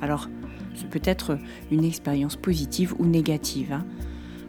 Alors, 0.00 0.28
ce 0.74 0.84
peut 0.84 1.02
être 1.04 1.38
une 1.70 1.84
expérience 1.84 2.36
positive 2.36 2.94
ou 2.98 3.06
négative, 3.06 3.72
hein, 3.72 3.84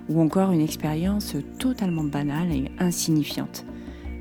ou 0.09 0.21
encore 0.21 0.51
une 0.51 0.61
expérience 0.61 1.35
totalement 1.57 2.03
banale 2.03 2.51
et 2.51 2.71
insignifiante, 2.79 3.65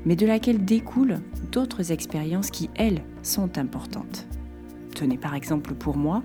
mais 0.05 0.15
de 0.15 0.25
laquelle 0.25 0.63
découlent 0.65 1.21
d'autres 1.51 1.91
expériences 1.91 2.51
qui, 2.51 2.69
elles, 2.75 3.03
sont 3.23 3.57
importantes. 3.57 4.27
Tenez 4.95 5.17
par 5.17 5.35
exemple 5.35 5.73
pour 5.73 5.97
moi, 5.97 6.23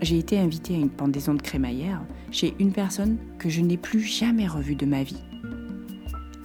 j'ai 0.00 0.18
été 0.18 0.38
invitée 0.38 0.74
à 0.74 0.78
une 0.78 0.90
pendaison 0.90 1.34
de 1.34 1.42
crémaillère 1.42 2.02
chez 2.32 2.54
une 2.58 2.72
personne 2.72 3.18
que 3.38 3.48
je 3.48 3.60
n'ai 3.60 3.76
plus 3.76 4.00
jamais 4.00 4.48
revue 4.48 4.74
de 4.74 4.86
ma 4.86 5.02
vie. 5.04 5.22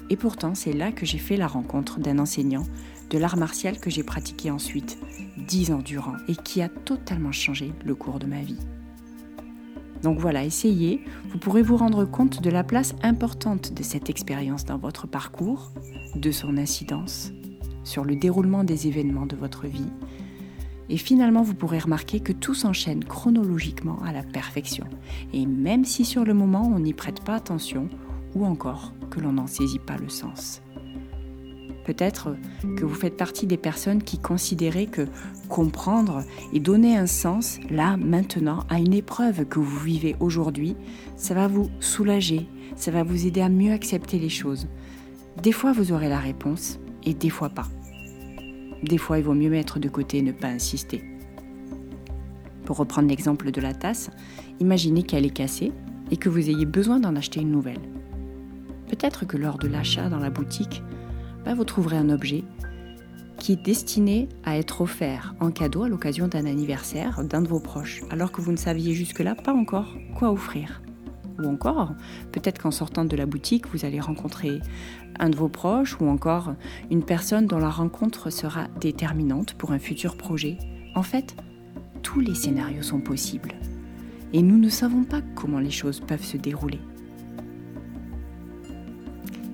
Et 0.10 0.16
pourtant, 0.16 0.56
c'est 0.56 0.74
là 0.74 0.92
que 0.92 1.06
j'ai 1.06 1.18
fait 1.18 1.38
la 1.38 1.48
rencontre 1.48 2.00
d'un 2.00 2.20
enseignant 2.20 2.64
de 3.10 3.18
l'art 3.18 3.38
martial 3.38 3.80
que 3.80 3.90
j'ai 3.90 4.04
pratiqué 4.04 4.52
ensuite, 4.52 4.98
dix 5.38 5.72
ans 5.72 5.82
durant, 5.84 6.16
et 6.28 6.36
qui 6.36 6.62
a 6.62 6.70
totalement 6.70 7.32
changé 7.32 7.74
le 7.86 7.96
cours 7.96 8.20
de 8.20 8.26
ma 8.26 8.42
vie. 8.42 8.60
Donc 10.04 10.20
voilà, 10.20 10.44
essayez, 10.44 11.04
vous 11.30 11.40
pourrez 11.40 11.62
vous 11.62 11.78
rendre 11.78 12.06
compte 12.06 12.42
de 12.42 12.50
la 12.50 12.64
place 12.64 12.96
importante 13.02 13.74
de 13.74 13.84
cette 13.84 14.10
expérience 14.10 14.66
dans 14.66 14.78
votre 14.78 15.08
parcours, 15.08 15.72
de 16.16 16.32
son 16.32 16.58
incidence 16.58 17.32
sur 17.84 18.04
le 18.04 18.16
déroulement 18.16 18.64
des 18.64 18.88
événements 18.88 19.26
de 19.26 19.38
votre 19.38 19.66
vie, 19.66 19.90
et 20.90 20.98
finalement, 20.98 21.42
vous 21.42 21.54
pourrez 21.54 21.80
remarquer 21.80 22.20
que 22.20 22.32
tout 22.32 22.54
s'enchaîne 22.54 23.04
chronologiquement 23.04 24.00
à 24.06 24.14
la 24.14 24.24
perfection. 24.24 24.86
Et 25.34 25.46
même 25.46 25.84
si 25.84 26.06
sur 26.06 26.24
le 26.24 26.34
moment 26.34 26.64
on 26.74 26.80
n'y 26.80 26.94
prête 26.94 27.22
pas 27.24 27.36
attention, 27.36 27.90
ou 28.38 28.46
encore 28.46 28.94
que 29.10 29.20
l'on 29.20 29.34
n'en 29.34 29.48
saisit 29.48 29.80
pas 29.80 29.98
le 29.98 30.10
sens. 30.10 30.62
Peut-être 31.86 32.36
que 32.76 32.84
vous 32.84 32.94
faites 32.94 33.16
partie 33.16 33.48
des 33.48 33.56
personnes 33.56 34.04
qui 34.04 34.20
considéraient 34.20 34.88
que 34.88 35.08
comprendre 35.48 36.24
et 36.52 36.60
donner 36.60 36.98
un 36.98 37.08
sens, 37.08 37.60
là, 37.70 37.96
maintenant, 37.96 38.66
à 38.70 38.80
une 38.80 38.94
épreuve 38.94 39.46
que 39.46 39.60
vous 39.60 39.80
vivez 39.80 40.18
aujourd'hui, 40.20 40.76
ça 41.16 41.34
va 41.34 41.48
vous 41.48 41.70
soulager, 41.80 42.46
ça 42.76 42.92
va 42.92 43.04
vous 43.04 43.26
aider 43.26 43.40
à 43.40 43.48
mieux 43.48 43.72
accepter 43.72 44.20
les 44.20 44.28
choses. 44.28 44.68
Des 45.42 45.54
fois, 45.54 45.72
vous 45.72 45.94
aurez 45.94 46.10
la 46.10 46.20
réponse 46.20 46.78
et 47.06 47.14
des 47.14 47.30
fois 47.30 47.50
pas. 47.50 47.68
Des 48.84 48.98
fois, 48.98 49.18
il 49.18 49.24
vaut 49.24 49.34
mieux 49.34 49.50
mettre 49.50 49.80
de 49.80 49.88
côté 49.88 50.18
et 50.18 50.22
ne 50.22 50.34
pas 50.34 50.50
insister. 50.50 51.04
Pour 52.66 52.76
reprendre 52.76 53.08
l'exemple 53.08 53.50
de 53.50 53.62
la 53.62 53.74
tasse, 53.74 54.10
imaginez 54.60 55.04
qu'elle 55.04 55.26
est 55.26 55.30
cassée 55.30 55.72
et 56.12 56.18
que 56.18 56.28
vous 56.28 56.50
ayez 56.50 56.66
besoin 56.66 57.00
d'en 57.00 57.16
acheter 57.16 57.40
une 57.40 57.52
nouvelle. 57.52 57.80
Peut-être 58.88 59.26
que 59.26 59.38
lors 59.38 59.58
de 59.58 59.68
l'achat 59.68 60.10
dans 60.10 60.20
la 60.20 60.30
boutique, 60.30 60.84
bah, 61.46 61.54
vous 61.54 61.66
trouverez 61.66 61.98
un 61.98 62.10
objet 62.10 62.44
qui 63.38 63.54
est 63.54 63.64
destiné 63.64 64.28
à 64.44 64.58
être 64.58 64.82
offert 64.82 65.36
en 65.40 65.52
cadeau 65.52 65.84
à 65.84 65.90
l'occasion 65.90 66.28
d'un 66.28 66.46
anniversaire 66.46 67.24
d'un 67.24 67.42
de 67.42 67.48
vos 67.48 67.60
proches, 67.60 68.02
alors 68.10 68.32
que 68.32 68.42
vous 68.42 68.52
ne 68.52 68.58
saviez 68.58 68.94
jusque-là 68.94 69.36
pas 69.36 69.54
encore 69.54 69.96
quoi 70.16 70.32
offrir. 70.32 70.82
Ou 71.40 71.48
encore, 71.48 71.94
peut-être 72.32 72.62
qu'en 72.62 72.72
sortant 72.72 73.06
de 73.06 73.16
la 73.16 73.28
boutique, 73.28 73.68
vous 73.68 73.86
allez 73.86 74.00
rencontrer 74.00 74.60
un 75.20 75.30
de 75.30 75.36
vos 75.36 75.50
proches 75.50 76.00
ou 76.00 76.08
encore 76.08 76.54
une 76.90 77.04
personne 77.04 77.46
dont 77.46 77.60
la 77.60 77.70
rencontre 77.70 78.32
sera 78.32 78.68
déterminante 78.82 79.54
pour 79.54 79.72
un 79.72 79.80
futur 79.80 80.18
projet. 80.18 80.58
En 80.96 81.04
fait, 81.04 81.36
tous 82.02 82.20
les 82.22 82.34
scénarios 82.34 82.82
sont 82.82 83.02
possibles. 83.02 83.54
Et 84.34 84.42
nous 84.42 84.58
ne 84.58 84.70
savons 84.70 85.04
pas 85.04 85.22
comment 85.36 85.60
les 85.60 85.72
choses 85.72 86.00
peuvent 86.00 86.24
se 86.24 86.38
dérouler. 86.38 86.80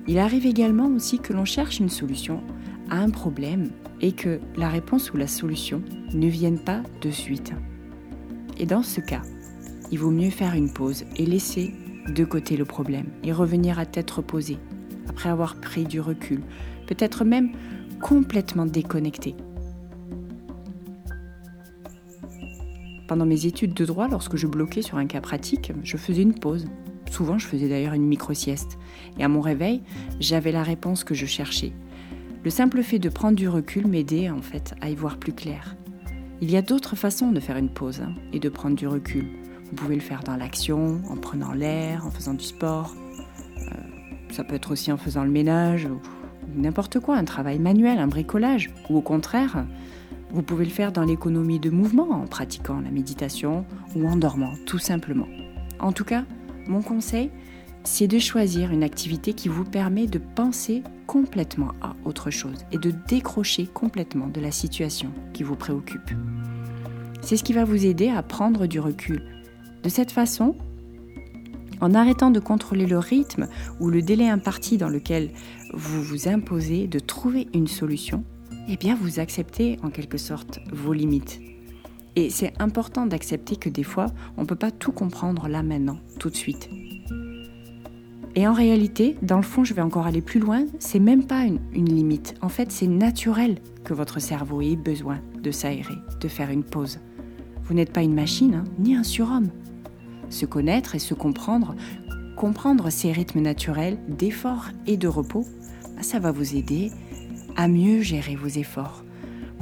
Il 0.06 0.18
arrive 0.18 0.46
également 0.46 0.86
aussi 0.86 1.18
que 1.18 1.32
l'on 1.32 1.44
cherche 1.44 1.80
une 1.80 1.88
solution 1.88 2.42
à 2.90 2.98
un 2.98 3.10
problème 3.10 3.70
et 4.00 4.12
que 4.12 4.38
la 4.56 4.68
réponse 4.68 5.12
ou 5.12 5.16
la 5.16 5.26
solution 5.26 5.82
ne 6.12 6.28
viennent 6.28 6.62
pas 6.62 6.82
de 7.00 7.10
suite. 7.10 7.52
Et 8.58 8.66
dans 8.66 8.82
ce 8.82 9.00
cas, 9.00 9.22
il 9.90 9.98
vaut 9.98 10.10
mieux 10.10 10.30
faire 10.30 10.54
une 10.54 10.72
pause 10.72 11.04
et 11.16 11.24
laisser 11.24 11.72
de 12.08 12.24
côté 12.24 12.56
le 12.56 12.64
problème 12.64 13.06
et 13.22 13.32
revenir 13.32 13.78
à 13.78 13.86
tête 13.86 14.10
reposée, 14.10 14.58
après 15.08 15.30
avoir 15.30 15.56
pris 15.56 15.84
du 15.84 16.00
recul, 16.00 16.42
peut-être 16.86 17.24
même 17.24 17.52
complètement 18.02 18.66
déconnecté. 18.66 19.34
Pendant 23.08 23.26
mes 23.26 23.46
études 23.46 23.74
de 23.74 23.84
droit, 23.84 24.08
lorsque 24.08 24.36
je 24.36 24.46
bloquais 24.46 24.82
sur 24.82 24.98
un 24.98 25.06
cas 25.06 25.20
pratique, 25.20 25.72
je 25.82 25.96
faisais 25.96 26.22
une 26.22 26.34
pause. 26.34 26.66
Souvent, 27.14 27.38
je 27.38 27.46
faisais 27.46 27.68
d'ailleurs 27.68 27.92
une 27.92 28.08
micro-sieste. 28.08 28.76
Et 29.20 29.22
à 29.22 29.28
mon 29.28 29.40
réveil, 29.40 29.82
j'avais 30.18 30.50
la 30.50 30.64
réponse 30.64 31.04
que 31.04 31.14
je 31.14 31.26
cherchais. 31.26 31.72
Le 32.42 32.50
simple 32.50 32.82
fait 32.82 32.98
de 32.98 33.08
prendre 33.08 33.36
du 33.36 33.48
recul 33.48 33.86
m'aidait 33.86 34.30
en 34.30 34.42
fait 34.42 34.74
à 34.80 34.90
y 34.90 34.96
voir 34.96 35.18
plus 35.18 35.32
clair. 35.32 35.76
Il 36.40 36.50
y 36.50 36.56
a 36.56 36.62
d'autres 36.62 36.96
façons 36.96 37.30
de 37.30 37.38
faire 37.38 37.56
une 37.56 37.68
pause 37.68 38.00
hein, 38.00 38.16
et 38.32 38.40
de 38.40 38.48
prendre 38.48 38.74
du 38.74 38.88
recul. 38.88 39.28
Vous 39.66 39.76
pouvez 39.76 39.94
le 39.94 40.00
faire 40.00 40.24
dans 40.24 40.34
l'action, 40.34 41.02
en 41.08 41.16
prenant 41.16 41.52
l'air, 41.52 42.04
en 42.04 42.10
faisant 42.10 42.34
du 42.34 42.44
sport. 42.44 42.96
Euh, 43.58 43.70
ça 44.32 44.42
peut 44.42 44.56
être 44.56 44.72
aussi 44.72 44.90
en 44.90 44.96
faisant 44.96 45.22
le 45.22 45.30
ménage, 45.30 45.84
ou 45.84 46.00
n'importe 46.52 46.98
quoi, 46.98 47.14
un 47.14 47.24
travail 47.24 47.60
manuel, 47.60 48.00
un 48.00 48.08
bricolage. 48.08 48.72
Ou 48.90 48.96
au 48.96 49.02
contraire, 49.02 49.64
vous 50.32 50.42
pouvez 50.42 50.64
le 50.64 50.72
faire 50.72 50.90
dans 50.90 51.04
l'économie 51.04 51.60
de 51.60 51.70
mouvement, 51.70 52.10
en 52.10 52.26
pratiquant 52.26 52.80
la 52.80 52.90
méditation 52.90 53.64
ou 53.94 54.08
en 54.08 54.16
dormant, 54.16 54.54
tout 54.66 54.80
simplement. 54.80 55.28
En 55.78 55.92
tout 55.92 56.04
cas, 56.04 56.24
mon 56.66 56.82
conseil, 56.82 57.30
c'est 57.84 58.08
de 58.08 58.18
choisir 58.18 58.72
une 58.72 58.82
activité 58.82 59.34
qui 59.34 59.48
vous 59.48 59.64
permet 59.64 60.06
de 60.06 60.18
penser 60.18 60.82
complètement 61.06 61.72
à 61.82 61.94
autre 62.04 62.30
chose 62.30 62.64
et 62.72 62.78
de 62.78 62.92
décrocher 63.08 63.66
complètement 63.66 64.26
de 64.26 64.40
la 64.40 64.50
situation 64.50 65.10
qui 65.34 65.42
vous 65.42 65.56
préoccupe. 65.56 66.10
C'est 67.20 67.36
ce 67.36 67.44
qui 67.44 67.52
va 67.52 67.64
vous 67.64 67.84
aider 67.86 68.08
à 68.08 68.22
prendre 68.22 68.66
du 68.66 68.80
recul 68.80 69.22
de 69.82 69.88
cette 69.88 70.10
façon, 70.10 70.56
En 71.80 71.92
arrêtant 71.92 72.30
de 72.30 72.40
contrôler 72.40 72.86
le 72.86 72.98
rythme 72.98 73.48
ou 73.80 73.90
le 73.90 74.00
délai 74.00 74.28
imparti 74.28 74.78
dans 74.78 74.88
lequel 74.88 75.30
vous 75.74 76.02
vous 76.02 76.28
imposez 76.28 76.86
de 76.86 77.00
trouver 77.00 77.48
une 77.52 77.66
solution, 77.66 78.24
eh 78.68 78.76
bien 78.76 78.94
vous 78.94 79.18
acceptez 79.18 79.78
en 79.82 79.90
quelque 79.90 80.16
sorte 80.16 80.60
vos 80.72 80.94
limites. 80.94 81.40
Et 82.16 82.30
c'est 82.30 82.52
important 82.60 83.06
d'accepter 83.06 83.56
que 83.56 83.68
des 83.68 83.82
fois, 83.82 84.06
on 84.36 84.42
ne 84.42 84.46
peut 84.46 84.54
pas 84.54 84.70
tout 84.70 84.92
comprendre 84.92 85.48
là 85.48 85.62
maintenant, 85.62 85.98
tout 86.18 86.30
de 86.30 86.36
suite. 86.36 86.70
Et 88.36 88.48
en 88.48 88.52
réalité, 88.52 89.16
dans 89.22 89.36
le 89.36 89.42
fond, 89.42 89.62
je 89.64 89.74
vais 89.74 89.82
encore 89.82 90.06
aller 90.06 90.20
plus 90.20 90.40
loin, 90.40 90.64
c'est 90.80 90.98
même 90.98 91.24
pas 91.24 91.44
une, 91.44 91.60
limite. 91.72 92.34
En 92.40 92.48
fait, 92.48 92.72
c'est 92.72 92.88
naturel 92.88 93.58
que 93.84 93.94
votre 93.94 94.20
cerveau 94.20 94.60
ait 94.60 94.76
besoin 94.76 95.20
de 95.40 95.50
s'aérer, 95.52 95.94
de 96.20 96.28
faire 96.28 96.50
une 96.50 96.64
pause. 96.64 96.98
Vous 97.64 97.74
n'êtes 97.74 97.92
pas 97.92 98.02
une 98.02 98.14
machine, 98.14 98.54
hein, 98.54 98.64
ni 98.78 98.96
un 98.96 99.04
surhomme. 99.04 99.50
Se 100.30 100.46
connaître 100.46 100.96
et 100.96 100.98
se 100.98 101.14
comprendre, 101.14 101.76
comprendre 102.36 102.90
ces 102.90 103.12
rythmes 103.12 103.40
naturels 103.40 103.98
d'effort 104.08 104.66
et 104.86 104.96
de 104.96 105.06
repos, 105.06 105.46
bah, 105.94 106.02
ça 106.02 106.18
va 106.18 106.32
vous 106.32 106.56
aider 106.56 106.90
à 107.56 107.68
mieux 107.68 108.00
gérer 108.00 108.34
vos 108.34 108.48
efforts. 108.48 109.03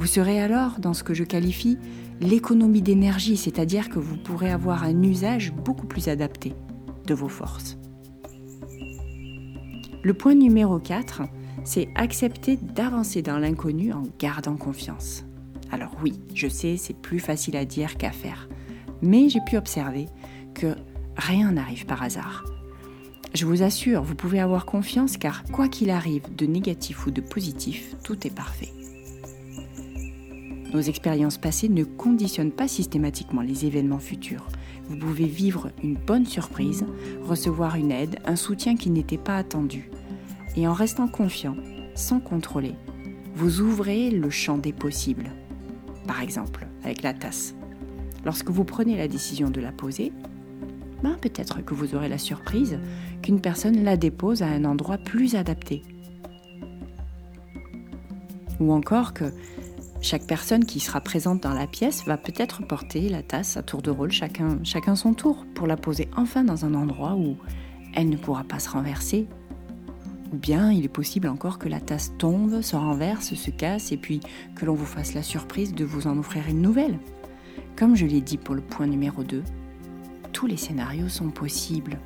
Vous 0.03 0.07
serez 0.07 0.41
alors 0.41 0.79
dans 0.79 0.93
ce 0.93 1.01
que 1.01 1.13
je 1.13 1.23
qualifie 1.23 1.77
l'économie 2.19 2.81
d'énergie, 2.81 3.37
c'est-à-dire 3.37 3.87
que 3.87 3.99
vous 3.99 4.17
pourrez 4.17 4.51
avoir 4.51 4.83
un 4.83 5.01
usage 5.01 5.53
beaucoup 5.53 5.87
plus 5.87 6.09
adapté 6.09 6.51
de 7.07 7.13
vos 7.13 7.29
forces. 7.29 7.77
Le 10.03 10.13
point 10.13 10.35
numéro 10.35 10.77
4, 10.77 11.21
c'est 11.63 11.87
accepter 11.95 12.57
d'avancer 12.57 13.21
dans 13.21 13.39
l'inconnu 13.39 13.93
en 13.93 14.03
gardant 14.19 14.57
confiance. 14.57 15.23
Alors 15.71 15.95
oui, 16.03 16.19
je 16.33 16.49
sais, 16.49 16.75
c'est 16.75 16.97
plus 16.97 17.19
facile 17.19 17.55
à 17.55 17.63
dire 17.63 17.95
qu'à 17.95 18.11
faire, 18.11 18.49
mais 19.01 19.29
j'ai 19.29 19.41
pu 19.47 19.55
observer 19.55 20.07
que 20.53 20.75
rien 21.15 21.53
n'arrive 21.53 21.85
par 21.85 22.03
hasard. 22.03 22.43
Je 23.33 23.45
vous 23.45 23.63
assure, 23.63 24.03
vous 24.03 24.15
pouvez 24.15 24.41
avoir 24.41 24.65
confiance 24.65 25.15
car 25.15 25.45
quoi 25.45 25.69
qu'il 25.69 25.89
arrive, 25.89 26.23
de 26.35 26.45
négatif 26.45 27.07
ou 27.07 27.11
de 27.11 27.21
positif, 27.21 27.95
tout 28.03 28.27
est 28.27 28.35
parfait. 28.35 28.82
Nos 30.73 30.81
expériences 30.81 31.37
passées 31.37 31.69
ne 31.69 31.83
conditionnent 31.83 32.51
pas 32.51 32.67
systématiquement 32.67 33.41
les 33.41 33.65
événements 33.65 33.99
futurs. 33.99 34.47
Vous 34.89 34.97
pouvez 34.97 35.25
vivre 35.25 35.69
une 35.83 35.95
bonne 35.95 36.25
surprise, 36.25 36.83
recevoir 37.21 37.75
une 37.75 37.91
aide, 37.91 38.17
un 38.25 38.35
soutien 38.35 38.75
qui 38.75 38.89
n'était 38.89 39.19
pas 39.19 39.37
attendu. 39.37 39.91
Et 40.55 40.67
en 40.67 40.73
restant 40.73 41.07
confiant, 41.07 41.55
sans 41.93 42.19
contrôler, 42.19 42.73
vous 43.35 43.61
ouvrez 43.61 44.09
le 44.09 44.31
champ 44.31 44.57
des 44.57 44.73
possibles. 44.73 45.29
Par 46.07 46.21
exemple, 46.21 46.67
avec 46.83 47.03
la 47.03 47.13
tasse. 47.13 47.53
Lorsque 48.25 48.49
vous 48.49 48.63
prenez 48.63 48.97
la 48.97 49.07
décision 49.07 49.51
de 49.51 49.61
la 49.61 49.71
poser, 49.71 50.11
ben 51.03 51.17
peut-être 51.21 51.63
que 51.63 51.73
vous 51.73 51.93
aurez 51.93 52.09
la 52.09 52.17
surprise 52.17 52.79
qu'une 53.21 53.41
personne 53.41 53.83
la 53.83 53.95
dépose 53.95 54.41
à 54.41 54.47
un 54.47 54.65
endroit 54.65 54.97
plus 54.97 55.35
adapté. 55.35 55.83
Ou 58.59 58.71
encore 58.71 59.13
que 59.13 59.25
chaque 60.03 60.27
personne 60.27 60.65
qui 60.65 60.81
sera 60.81 60.99
présente 60.99 61.41
dans 61.41 61.53
la 61.53 61.65
pièce 61.65 62.03
va 62.05 62.17
peut-être 62.17 62.61
porter 62.67 63.07
la 63.07 63.23
tasse 63.23 63.55
à 63.55 63.63
tour 63.63 63.81
de 63.81 63.89
rôle, 63.89 64.11
chacun, 64.11 64.95
son 64.95 65.13
tour, 65.13 65.45
pour 65.55 65.65
la 65.65 65.77
poser 65.77 66.09
enfin 66.17 66.43
dans 66.43 66.65
un 66.65 66.73
endroit 66.73 67.15
où 67.15 67.37
elle 67.95 68.09
ne 68.09 68.17
pourra 68.17 68.43
pas 68.43 68.59
se 68.59 68.69
renverser 68.69 69.27
ou 70.33 70.35
bien 70.35 70.73
il 70.73 70.83
est 70.83 70.89
possible 70.89 71.29
encore 71.29 71.57
que 71.57 71.69
la 71.69 71.79
tasse 71.79 72.11
tombe, 72.17 72.61
se 72.61 72.75
renverse, 72.75 73.33
se 73.33 73.49
casse 73.49 73.93
et 73.93 73.97
puis 73.97 74.19
que 74.55 74.65
l'on 74.65 74.73
vous 74.73 74.85
fasse 74.85 75.13
la 75.13 75.23
surprise 75.23 75.73
de 75.73 75.85
vous 75.85 76.05
en 76.07 76.17
offrir 76.17 76.43
une 76.49 76.61
nouvelle. 76.61 76.99
Comme 77.77 77.95
je 77.95 78.05
l'ai 78.05 78.19
dit 78.19 78.37
pour 78.37 78.55
le 78.55 78.61
point 78.61 78.87
numéro 78.87 79.23
2, 79.23 79.41
tous 80.33 80.47
les 80.47 80.57
scénarios 80.57 81.07
sont 81.07 81.29
possibles, 81.29 81.97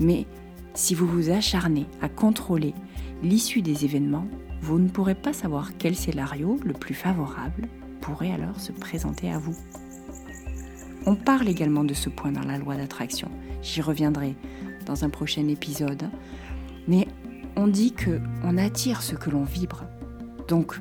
mais 0.00 0.26
si 0.72 0.94
vous 0.94 1.06
vous 1.06 1.30
acharnez 1.30 1.86
à 2.02 2.08
contrôler 2.08 2.74
l'issue 3.22 3.62
des 3.62 3.84
événements, 3.84 4.26
vous 4.64 4.78
ne 4.78 4.88
pourrez 4.88 5.14
pas 5.14 5.34
savoir 5.34 5.76
quel 5.76 5.94
scénario 5.94 6.58
le 6.64 6.72
plus 6.72 6.94
favorable 6.94 7.68
pourrait 8.00 8.32
alors 8.32 8.58
se 8.58 8.72
présenter 8.72 9.30
à 9.30 9.38
vous. 9.38 9.54
On 11.04 11.16
parle 11.16 11.48
également 11.48 11.84
de 11.84 11.92
ce 11.92 12.08
point 12.08 12.32
dans 12.32 12.46
la 12.46 12.56
loi 12.56 12.74
d'attraction. 12.74 13.30
J'y 13.60 13.82
reviendrai 13.82 14.34
dans 14.86 15.04
un 15.04 15.10
prochain 15.10 15.46
épisode. 15.48 16.04
Mais 16.88 17.06
on 17.56 17.68
dit 17.68 17.92
que 17.92 18.22
on 18.42 18.56
attire 18.56 19.02
ce 19.02 19.14
que 19.14 19.28
l'on 19.28 19.44
vibre. 19.44 19.84
Donc, 20.48 20.80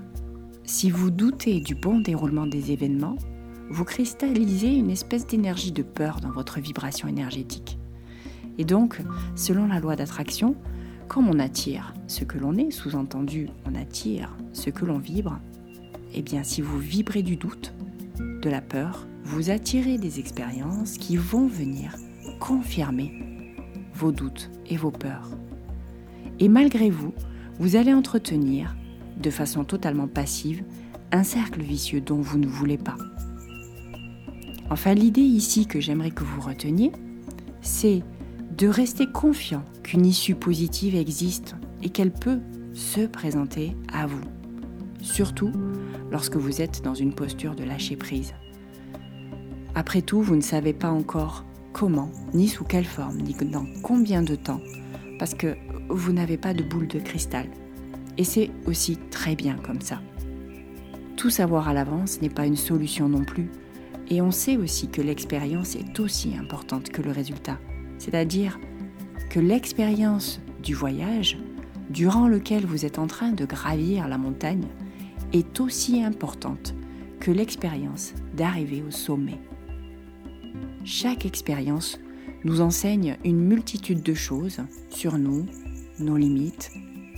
si 0.63 0.89
vous 0.89 1.11
doutez 1.11 1.59
du 1.59 1.75
bon 1.75 1.99
déroulement 1.99 2.47
des 2.47 2.71
événements, 2.71 3.17
vous 3.69 3.83
cristallisez 3.83 4.73
une 4.73 4.91
espèce 4.91 5.27
d'énergie 5.27 5.73
de 5.73 5.83
peur 5.83 6.21
dans 6.21 6.31
votre 6.31 6.61
vibration 6.61 7.09
énergétique. 7.09 7.77
Et 8.57 8.63
donc, 8.63 9.01
selon 9.35 9.67
la 9.67 9.81
loi 9.81 9.97
d'attraction, 9.97 10.55
comme 11.13 11.29
on 11.29 11.37
attire 11.37 11.93
ce 12.07 12.23
que 12.23 12.39
l'on 12.39 12.57
est, 12.57 12.71
sous-entendu, 12.71 13.47
on 13.67 13.75
attire 13.75 14.35
ce 14.51 14.71
que 14.71 14.83
l'on 14.83 14.97
vibre, 14.97 15.39
eh 16.11 16.23
bien, 16.23 16.43
si 16.43 16.59
vous 16.59 16.79
vibrez 16.79 17.21
du 17.21 17.35
doute, 17.35 17.71
de 18.41 18.49
la 18.49 18.61
peur, 18.61 19.05
vous 19.23 19.51
attirez 19.51 19.99
des 19.99 20.19
expériences 20.19 20.97
qui 20.97 21.15
vont 21.15 21.45
venir 21.45 21.95
confirmer 22.39 23.13
vos 23.93 24.11
doutes 24.11 24.49
et 24.65 24.75
vos 24.75 24.89
peurs. 24.89 25.29
Et 26.39 26.49
malgré 26.49 26.89
vous, 26.89 27.13
vous 27.59 27.75
allez 27.75 27.93
entretenir, 27.93 28.75
de 29.21 29.29
façon 29.29 29.65
totalement 29.65 30.07
passive, 30.07 30.63
un 31.11 31.23
cercle 31.23 31.61
vicieux 31.61 32.01
dont 32.01 32.21
vous 32.21 32.39
ne 32.39 32.47
voulez 32.47 32.79
pas. 32.79 32.97
Enfin, 34.71 34.95
l'idée 34.95 35.21
ici 35.21 35.67
que 35.67 35.79
j'aimerais 35.79 36.09
que 36.09 36.23
vous 36.23 36.41
reteniez, 36.41 36.91
c'est 37.61 38.01
de 38.57 38.67
rester 38.67 39.07
confiant 39.07 39.63
qu'une 39.81 40.05
issue 40.05 40.35
positive 40.35 40.95
existe 40.95 41.55
et 41.81 41.89
qu'elle 41.89 42.11
peut 42.11 42.39
se 42.73 43.01
présenter 43.05 43.75
à 43.91 44.05
vous. 44.05 44.21
Surtout 45.01 45.51
lorsque 46.11 46.35
vous 46.35 46.61
êtes 46.61 46.83
dans 46.83 46.93
une 46.93 47.15
posture 47.15 47.55
de 47.55 47.63
lâcher 47.63 47.95
prise. 47.95 48.33
Après 49.75 50.03
tout, 50.03 50.21
vous 50.21 50.35
ne 50.35 50.41
savez 50.41 50.73
pas 50.73 50.91
encore 50.91 51.45
comment, 51.71 52.11
ni 52.35 52.47
sous 52.47 52.63
quelle 52.63 52.85
forme, 52.85 53.17
ni 53.17 53.33
dans 53.33 53.65
combien 53.81 54.21
de 54.21 54.35
temps, 54.35 54.61
parce 55.17 55.33
que 55.33 55.55
vous 55.89 56.13
n'avez 56.13 56.37
pas 56.37 56.53
de 56.53 56.63
boule 56.63 56.87
de 56.87 56.99
cristal. 56.99 57.47
Et 58.19 58.23
c'est 58.23 58.51
aussi 58.67 58.97
très 59.09 59.35
bien 59.35 59.55
comme 59.55 59.81
ça. 59.81 59.99
Tout 61.17 61.31
savoir 61.31 61.67
à 61.67 61.73
l'avance 61.73 62.21
n'est 62.21 62.29
pas 62.29 62.45
une 62.45 62.55
solution 62.55 63.09
non 63.09 63.23
plus. 63.23 63.49
Et 64.09 64.21
on 64.21 64.31
sait 64.31 64.57
aussi 64.57 64.89
que 64.89 65.01
l'expérience 65.01 65.75
est 65.75 65.99
aussi 65.99 66.35
importante 66.37 66.89
que 66.89 67.01
le 67.01 67.11
résultat. 67.11 67.57
C'est-à-dire 67.97 68.59
que 69.29 69.39
l'expérience 69.39 70.41
du 70.61 70.73
voyage, 70.73 71.37
durant 71.89 72.27
lequel 72.27 72.65
vous 72.65 72.85
êtes 72.85 72.99
en 72.99 73.07
train 73.07 73.31
de 73.31 73.45
gravir 73.45 74.07
la 74.07 74.17
montagne, 74.17 74.67
est 75.33 75.59
aussi 75.59 76.03
importante 76.03 76.75
que 77.19 77.31
l'expérience 77.31 78.13
d'arriver 78.35 78.83
au 78.87 78.91
sommet. 78.91 79.39
Chaque 80.83 81.25
expérience 81.25 81.99
nous 82.43 82.61
enseigne 82.61 83.17
une 83.23 83.39
multitude 83.39 84.03
de 84.03 84.13
choses 84.13 84.61
sur 84.89 85.17
nous, 85.17 85.45
nos 85.99 86.17
limites, 86.17 86.71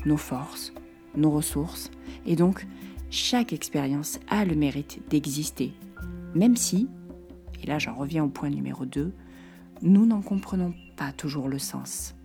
nos 0.05 0.17
forces, 0.17 0.73
nos 1.15 1.31
ressources, 1.31 1.89
et 2.25 2.35
donc 2.35 2.65
chaque 3.09 3.53
expérience 3.53 4.19
a 4.29 4.45
le 4.45 4.55
mérite 4.55 5.01
d'exister, 5.09 5.73
même 6.35 6.55
si, 6.55 6.87
et 7.63 7.67
là 7.67 7.79
j'en 7.79 7.95
reviens 7.95 8.23
au 8.23 8.29
point 8.29 8.49
numéro 8.49 8.85
2, 8.85 9.11
nous 9.81 10.05
n'en 10.05 10.21
comprenons 10.21 10.73
pas 10.95 11.11
toujours 11.11 11.47
le 11.47 11.59
sens. 11.59 12.15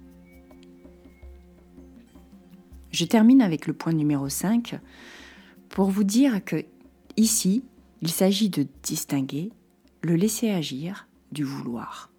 Je 2.90 3.04
termine 3.04 3.42
avec 3.42 3.66
le 3.66 3.72
point 3.72 3.92
numéro 3.92 4.28
5 4.28 4.78
pour 5.68 5.90
vous 5.90 6.04
dire 6.04 6.44
que 6.44 6.64
ici, 7.16 7.64
il 8.02 8.10
s'agit 8.10 8.50
de 8.50 8.66
distinguer 8.82 9.52
le 10.02 10.16
laisser 10.16 10.50
agir 10.50 11.06
du 11.30 11.44
vouloir. 11.44 12.10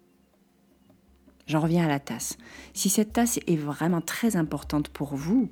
J'en 1.46 1.60
reviens 1.60 1.84
à 1.84 1.88
la 1.88 2.00
tasse. 2.00 2.38
Si 2.72 2.88
cette 2.88 3.12
tasse 3.12 3.38
est 3.46 3.56
vraiment 3.56 4.00
très 4.00 4.36
importante 4.36 4.88
pour 4.88 5.14
vous, 5.16 5.50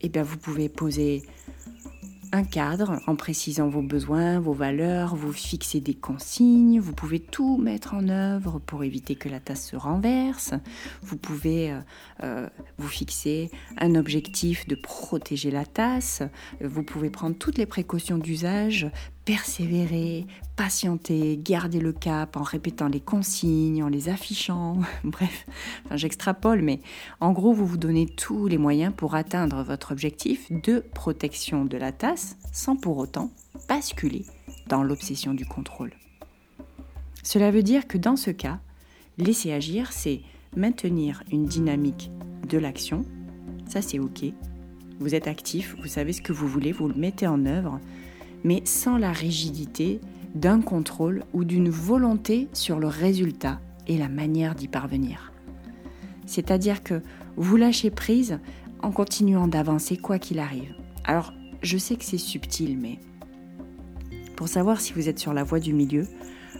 eh 0.00 0.08
bien 0.08 0.22
vous 0.22 0.36
pouvez 0.36 0.68
poser 0.68 1.22
un 2.34 2.42
cadre 2.42 3.00
en 3.06 3.14
précisant 3.14 3.68
vos 3.68 3.80
besoins, 3.80 4.40
vos 4.40 4.54
valeurs, 4.54 5.14
vous 5.14 5.32
fixer 5.32 5.80
des 5.80 5.94
consignes, 5.94 6.80
vous 6.80 6.92
pouvez 6.92 7.20
tout 7.20 7.58
mettre 7.58 7.94
en 7.94 8.08
œuvre 8.08 8.58
pour 8.58 8.82
éviter 8.82 9.14
que 9.14 9.28
la 9.28 9.38
tasse 9.38 9.68
se 9.68 9.76
renverse, 9.76 10.52
vous 11.00 11.16
pouvez 11.16 11.70
euh, 11.70 11.78
euh, 12.24 12.48
vous 12.76 12.88
fixer 12.88 13.52
un 13.78 13.94
objectif 13.94 14.66
de 14.66 14.74
protéger 14.74 15.52
la 15.52 15.64
tasse, 15.64 16.22
vous 16.60 16.82
pouvez 16.82 17.08
prendre 17.08 17.36
toutes 17.38 17.56
les 17.56 17.66
précautions 17.66 18.18
d'usage, 18.18 18.90
persévérer, 19.24 20.26
patienter, 20.56 21.38
garder 21.42 21.80
le 21.80 21.92
cap 21.92 22.36
en 22.36 22.42
répétant 22.42 22.88
les 22.88 23.00
consignes, 23.00 23.82
en 23.82 23.88
les 23.88 24.08
affichant, 24.08 24.78
bref, 25.04 25.46
j'extrapole, 25.92 26.62
mais 26.62 26.80
en 27.20 27.32
gros, 27.32 27.52
vous 27.52 27.66
vous 27.66 27.76
donnez 27.76 28.06
tous 28.06 28.46
les 28.46 28.58
moyens 28.58 28.92
pour 28.94 29.14
atteindre 29.14 29.62
votre 29.62 29.92
objectif 29.92 30.50
de 30.50 30.84
protection 30.94 31.64
de 31.64 31.76
la 31.76 31.92
tasse 31.92 32.36
sans 32.52 32.76
pour 32.76 32.98
autant 32.98 33.30
basculer 33.68 34.24
dans 34.68 34.82
l'obsession 34.82 35.34
du 35.34 35.46
contrôle. 35.46 35.92
Cela 37.22 37.50
veut 37.50 37.62
dire 37.62 37.86
que 37.86 37.98
dans 37.98 38.16
ce 38.16 38.30
cas, 38.30 38.60
laisser 39.16 39.52
agir, 39.52 39.92
c'est 39.92 40.20
maintenir 40.56 41.22
une 41.32 41.46
dynamique 41.46 42.10
de 42.48 42.58
l'action. 42.58 43.04
Ça, 43.66 43.80
c'est 43.80 43.98
OK. 43.98 44.24
Vous 45.00 45.14
êtes 45.14 45.26
actif, 45.26 45.74
vous 45.80 45.88
savez 45.88 46.12
ce 46.12 46.22
que 46.22 46.32
vous 46.32 46.46
voulez, 46.46 46.70
vous 46.70 46.86
le 46.86 46.94
mettez 46.94 47.26
en 47.26 47.46
œuvre, 47.46 47.80
mais 48.44 48.62
sans 48.64 48.98
la 48.98 49.10
rigidité 49.12 50.00
d'un 50.34 50.60
contrôle 50.60 51.24
ou 51.32 51.44
d'une 51.44 51.70
volonté 51.70 52.48
sur 52.52 52.78
le 52.78 52.86
résultat 52.86 53.60
et 53.86 53.98
la 53.98 54.08
manière 54.08 54.54
d'y 54.54 54.68
parvenir. 54.68 55.32
C'est-à-dire 56.26 56.82
que 56.82 57.02
vous 57.36 57.56
lâchez 57.56 57.90
prise 57.90 58.38
en 58.82 58.90
continuant 58.90 59.48
d'avancer 59.48 59.96
quoi 59.96 60.18
qu'il 60.18 60.38
arrive. 60.38 60.74
Alors, 61.04 61.32
je 61.62 61.78
sais 61.78 61.96
que 61.96 62.04
c'est 62.04 62.18
subtil, 62.18 62.78
mais 62.78 62.98
pour 64.36 64.48
savoir 64.48 64.80
si 64.80 64.92
vous 64.92 65.08
êtes 65.08 65.18
sur 65.18 65.32
la 65.32 65.44
voie 65.44 65.60
du 65.60 65.72
milieu, 65.72 66.06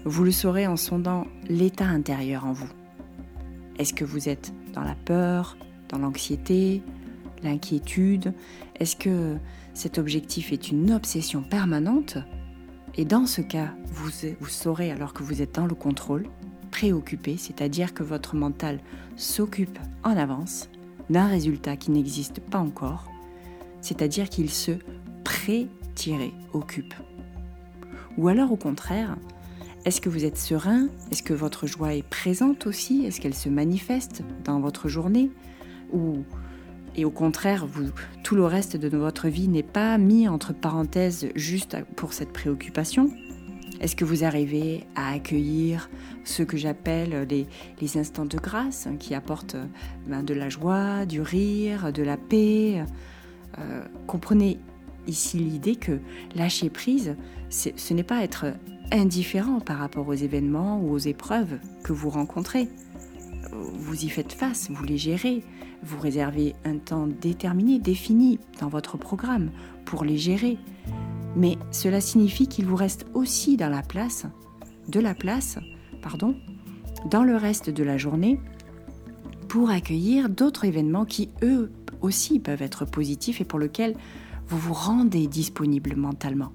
vous 0.05 0.25
le 0.25 0.31
saurez 0.31 0.67
en 0.67 0.77
sondant 0.77 1.27
l'état 1.49 1.87
intérieur 1.87 2.47
en 2.47 2.53
vous. 2.53 2.71
Est-ce 3.79 3.95
que 3.95 4.05
vous 4.05 4.29
êtes 4.29 4.53
dans 4.73 4.83
la 4.83 4.95
peur, 4.95 5.57
dans 5.89 5.99
l'anxiété, 5.99 6.83
l'inquiétude? 7.43 8.33
Est-ce 8.79 8.97
que 8.97 9.37
cet 9.75 9.99
objectif 9.99 10.53
est 10.53 10.71
une 10.71 10.93
obsession 10.93 11.43
permanente. 11.43 12.17
Et 12.97 13.05
dans 13.05 13.27
ce 13.27 13.41
cas, 13.41 13.75
vous, 13.87 14.49
saurez 14.49 14.93
alors 14.93 15.13
que 15.13 15.25
vous 15.25 15.43
êtes 15.43 15.57
dans 15.57 15.67
le 15.67 15.75
contrôle, 15.75 16.27
préoccupé, 16.71 17.37
c'est-à-dire 17.37 17.93
que 17.93 18.05
votre 18.05 18.37
mental 18.37 18.81
s'occupe 19.17 19.79
en 20.05 20.17
avance 20.17 20.69
d'un 21.11 21.27
résultat 21.27 21.77
qui 21.77 21.91
n'existe 21.91 22.41
pas 22.41 22.59
encore, 22.59 23.11
c'est-à-dire 23.81 24.29
qu'il 24.29 24.49
se 24.51 24.73
pré-occupe. 25.25 26.95
Ou 28.17 28.29
alors 28.29 28.53
au 28.53 28.57
contraire, 28.57 29.17
est-ce 29.85 30.01
que 30.01 30.09
vous 30.09 30.25
êtes 30.25 30.39
serein? 30.39 30.89
Est-ce 31.11 31.23
que 31.23 31.35
votre 31.35 31.67
joie 31.67 31.95
est 31.95 32.09
présente 32.09 32.67
aussi? 32.67 33.05
Est-ce 33.05 33.21
qu'elle 33.21 33.35
se 33.35 33.49
manifeste 33.49 34.23
dans 34.45 34.61
votre 34.61 34.89
journée? 34.89 35.31
Ou 35.93 36.25
et 36.97 37.05
au 37.05 37.11
contraire, 37.11 37.67
tout 38.23 38.37
le 38.37 38.45
reste 38.45 38.77
de 38.77 38.97
votre 38.97 39.29
vie 39.29 39.49
n'est 39.49 39.63
pas 39.63 39.99
mis 39.99 40.29
entre 40.29 40.53
parenthèses 40.53 41.29
juste 41.35 41.77
pour 41.97 42.13
cette 42.13 42.33
préoccupation 42.33 43.11
Est-ce 43.81 43.97
que 43.97 44.05
vous 44.05 44.25
arrivez 44.25 44.85
à 44.95 45.13
accueillir 45.13 45.91
ce 46.25 46.43
que 46.43 46.57
j'appelle 46.57 47.27
les, 47.29 47.99
instants 47.99 48.27
de 48.27 48.37
grâce 48.37 48.89
qui 49.01 49.15
apportent 49.15 49.57
ben, 50.07 50.23
de 50.23 50.35
la 50.35 50.49
joie, 50.49 51.05
du 51.05 51.21
rire, 51.21 51.93
de 51.93 52.03
la 52.03 52.17
paix 52.17 52.85
euh, 53.59 53.85
Comprenez 54.07 54.59
ici 55.07 55.39
l'idée 55.39 55.77
que 55.77 55.99
lâcher 56.35 56.71
prise, 56.71 57.17
ce 57.51 57.95
n'est 57.95 58.05
pas 58.05 58.23
être 58.23 58.47
indifférent 58.93 59.61
par 59.61 59.79
rapport 59.79 60.07
aux 60.09 60.15
événements 60.15 60.81
ou 60.81 60.93
aux 60.93 60.99
épreuves 60.99 61.59
que 61.83 61.93
vous 61.93 62.11
rencontrez. 62.11 62.69
Vous 63.53 64.05
y 64.05 64.09
faites 64.09 64.33
face, 64.33 64.71
vous 64.71 64.85
les 64.85 64.97
gérez, 64.97 65.45
vous 65.85 66.01
réservez 66.01 66.55
un 66.65 66.79
temps 66.79 67.07
déterminé, 67.07 67.79
défini 67.79 68.39
dans 68.61 68.69
votre 68.69 68.97
programme 68.97 69.51
pour 69.85 70.05
les 70.05 70.19
gérer. 70.19 70.59
Mais 71.37 71.59
cela 71.71 72.01
signifie 72.01 72.49
qu'il 72.49 72.67
vous 72.67 72.77
reste 72.77 73.07
aussi 73.15 73.57
dans 73.57 73.69
la 73.69 73.83
place, 73.83 74.27
de 74.89 75.01
la 75.01 75.15
place, 75.15 75.59
dans 77.11 77.25
le 77.25 77.37
reste 77.37 77.71
de 77.71 77.83
la 77.83 77.97
journée 77.97 78.39
pour 79.49 79.71
accueillir 79.71 80.29
d'autres 80.29 80.65
événements 80.65 81.05
qui 81.05 81.31
eux 81.43 81.71
aussi 82.01 82.41
peuvent 82.41 82.63
être 82.63 82.85
positifs 82.85 83.41
et 83.41 83.45
pour 83.45 83.59
lesquels 83.59 83.97
vous 84.49 84.59
vous 84.59 84.75
rendez 84.75 85.27
disponible 85.27 85.97
mentalement. 85.97 86.53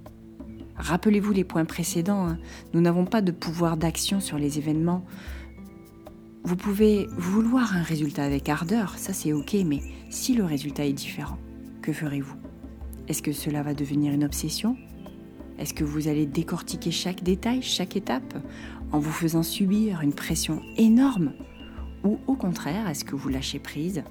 Rappelez-vous 0.76 1.34
les 1.34 1.44
points 1.44 1.66
précédents, 1.66 2.28
hein. 2.28 2.38
nous 2.74 2.82
n'avons 2.82 3.06
pas 3.06 3.22
de 3.22 3.32
pouvoir 3.32 3.76
d'action 3.76 4.20
sur 4.20 4.38
les 4.38 4.58
événements. 4.58 5.04
Vous 6.44 6.56
pouvez 6.56 7.08
vouloir 7.18 7.76
un 7.76 7.84
résultat 7.84 8.24
avec 8.24 8.48
ardeur, 8.48 8.98
ça 8.98 9.12
c'est 9.14 9.34
ok, 9.34 9.58
mais 9.66 9.82
si 10.10 10.34
le 10.34 10.46
résultat 10.46 10.86
est 10.86 10.94
différent, 10.94 11.38
que 11.82 11.92
ferez-vous? 11.92 12.38
Est-ce 13.08 13.22
que 13.22 13.34
cela 13.34 13.62
va 13.62 13.74
devenir 13.74 14.14
une 14.14 14.24
obsession? 14.24 14.78
Est-ce 15.58 15.74
que 15.74 15.84
vous 15.84 16.08
allez 16.08 16.26
décortiquer 16.26 16.92
chaque 16.92 17.24
détail, 17.24 17.62
chaque 17.62 17.98
étape, 17.98 18.36
en 18.94 19.00
vous 19.00 19.12
faisant 19.12 19.44
subir 19.44 20.02
une 20.02 20.14
pression 20.14 20.62
énorme? 20.78 21.34
Ou 22.06 22.18
au 22.26 22.36
contraire, 22.36 22.88
est-ce 22.88 23.04
que 23.04 23.16
vous 23.16 23.30
lâchez 23.30 23.60
prise 23.60 24.04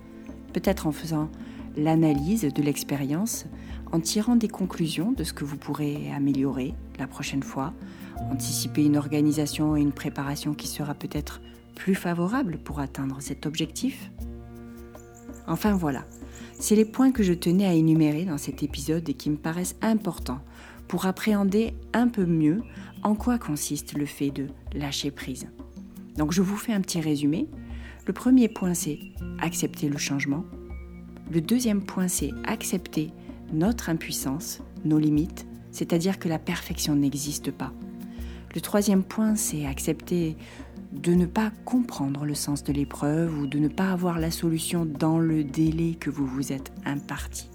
Peut-être 0.53 0.87
en 0.87 0.93
faisant 0.93 1.31
l'analyse 1.77 2.43
de 2.43 2.63
l'expérience 2.63 3.47
en 3.91 4.01
tirant 4.01 4.37
des 4.37 4.49
conclusions 4.49 5.13
de 5.13 5.25
ce 5.25 5.33
que 5.33 5.45
vous 5.45 5.57
pourrez 5.57 6.13
améliorer 6.13 6.75
la 6.99 7.07
prochaine 7.07 7.43
fois, 7.43 7.73
anticiper 8.31 8.85
une 8.85 8.99
organisation 8.99 9.77
et 9.77 9.81
une 9.81 9.93
préparation 9.93 10.53
qui 10.53 10.69
sera 10.69 10.93
peut-être 10.93 11.41
plus 11.79 11.95
favorable 11.95 12.59
pour 12.59 12.81
atteindre 12.81 13.17
cet 13.21 13.47
objectif. 13.47 14.11
Enfin 15.47 15.75
voilà, 15.75 16.05
c'est 16.59 16.75
les 16.75 16.85
points 16.85 17.13
que 17.13 17.23
je 17.23 17.33
tenais 17.33 17.67
à 17.67 17.73
énumérer 17.73 18.25
dans 18.25 18.37
cet 18.37 18.63
épisode 18.63 19.09
et 19.09 19.15
qui 19.15 19.31
me 19.31 19.37
paraissent 19.37 19.77
importants 19.81 20.41
pour 20.89 21.07
appréhender 21.07 21.75
un 21.95 22.09
peu 22.09 22.27
mieux 22.27 22.63
en 23.05 23.15
quoi 23.15 23.39
consiste 23.39 23.97
le 23.97 24.07
fait 24.07 24.31
de 24.31 24.49
lâcher 24.75 25.11
prise. 25.11 25.47
Donc 26.17 26.33
je 26.33 26.43
vous 26.43 26.57
fais 26.57 26.73
un 26.73 26.81
petit 26.81 27.01
résumé. 27.01 27.47
Le 28.07 28.13
premier 28.13 28.49
point 28.49 28.75
c'est 28.75 28.99
accepter 29.41 29.89
le 29.89 29.99
changement. 29.99 30.45
Le 31.31 31.41
deuxième 31.41 31.83
point 31.83 32.09
c'est 32.09 32.33
accepter 32.45 33.13
notre 33.53 33.89
impuissance, 33.89 34.61
nos 34.85 34.99
limites, 34.99 35.47
c'est-à-dire 35.71 36.19
que 36.19 36.29
la 36.29 36.39
perfection 36.39 36.97
n'existe 36.97 37.53
pas. 37.53 37.73
Le 38.55 38.61
troisième 38.61 39.05
point, 39.05 39.37
c'est 39.37 39.67
accepter 39.67 40.37
de 40.93 41.13
ne 41.15 41.27
pas 41.27 41.53
comprendre 41.65 42.25
le 42.25 42.35
sens 42.35 42.65
de 42.65 42.73
l'épreuve 42.73 43.39
ou 43.39 43.47
de 43.47 43.59
ne 43.59 43.69
pas 43.69 43.93
avoir 43.93 44.19
la 44.19 44.31
solution 44.31 44.87
dans 44.87 45.19
le 45.19 45.45
délai 45.45 45.95
que 45.95 46.11
vous 46.11 46.27
vous 46.27 46.53
êtes 46.53 46.73
imparti. 46.85 47.51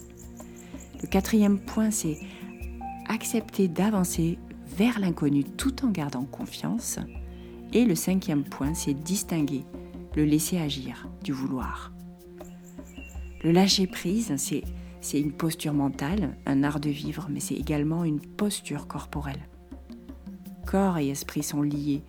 Le 1.02 1.08
quatrième 1.08 1.60
point, 1.60 1.92
c'est 1.92 2.20
accepter 3.08 3.68
d'avancer 3.68 4.38
vers 4.78 5.00
l'inconnu 5.00 5.44
tout 5.44 5.86
en 5.86 5.90
gardant 5.90 6.26
confiance. 6.26 7.00
Et 7.74 7.86
le 7.86 7.96
cinquième 7.96 8.44
point, 8.44 8.74
c'est 8.74 8.94
distinguer 8.94 9.66
le 10.16 10.26
laisser 10.26 10.60
agir 10.60 11.08
du 11.24 11.32
vouloir. 11.32 11.92
Le 13.44 13.52
lâcher 13.52 13.88
prise, 13.88 14.34
c'est 14.38 14.64
c'est 15.04 15.20
une 15.20 15.34
posture 15.34 15.74
mentale, 15.74 16.38
un 16.46 16.64
art 16.64 16.80
de 16.80 16.90
vivre, 16.90 17.28
mais 17.30 17.42
c'est 17.42 17.56
également 17.56 18.06
une 18.06 18.22
posture 18.22 18.88
corporelle. 18.88 19.50
Corps 20.66 20.98
et 20.98 21.10
esprit 21.10 21.44
sont 21.44 21.62
liés, 21.62 22.04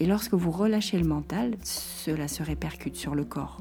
et 0.00 0.06
lorsque 0.06 0.32
vous 0.32 0.50
relâchez 0.50 0.98
le 0.98 1.06
mental, 1.06 1.56
cela 1.62 2.26
se 2.26 2.42
répercute 2.42 2.96
sur 2.96 3.14
le 3.14 3.24
corps, 3.24 3.60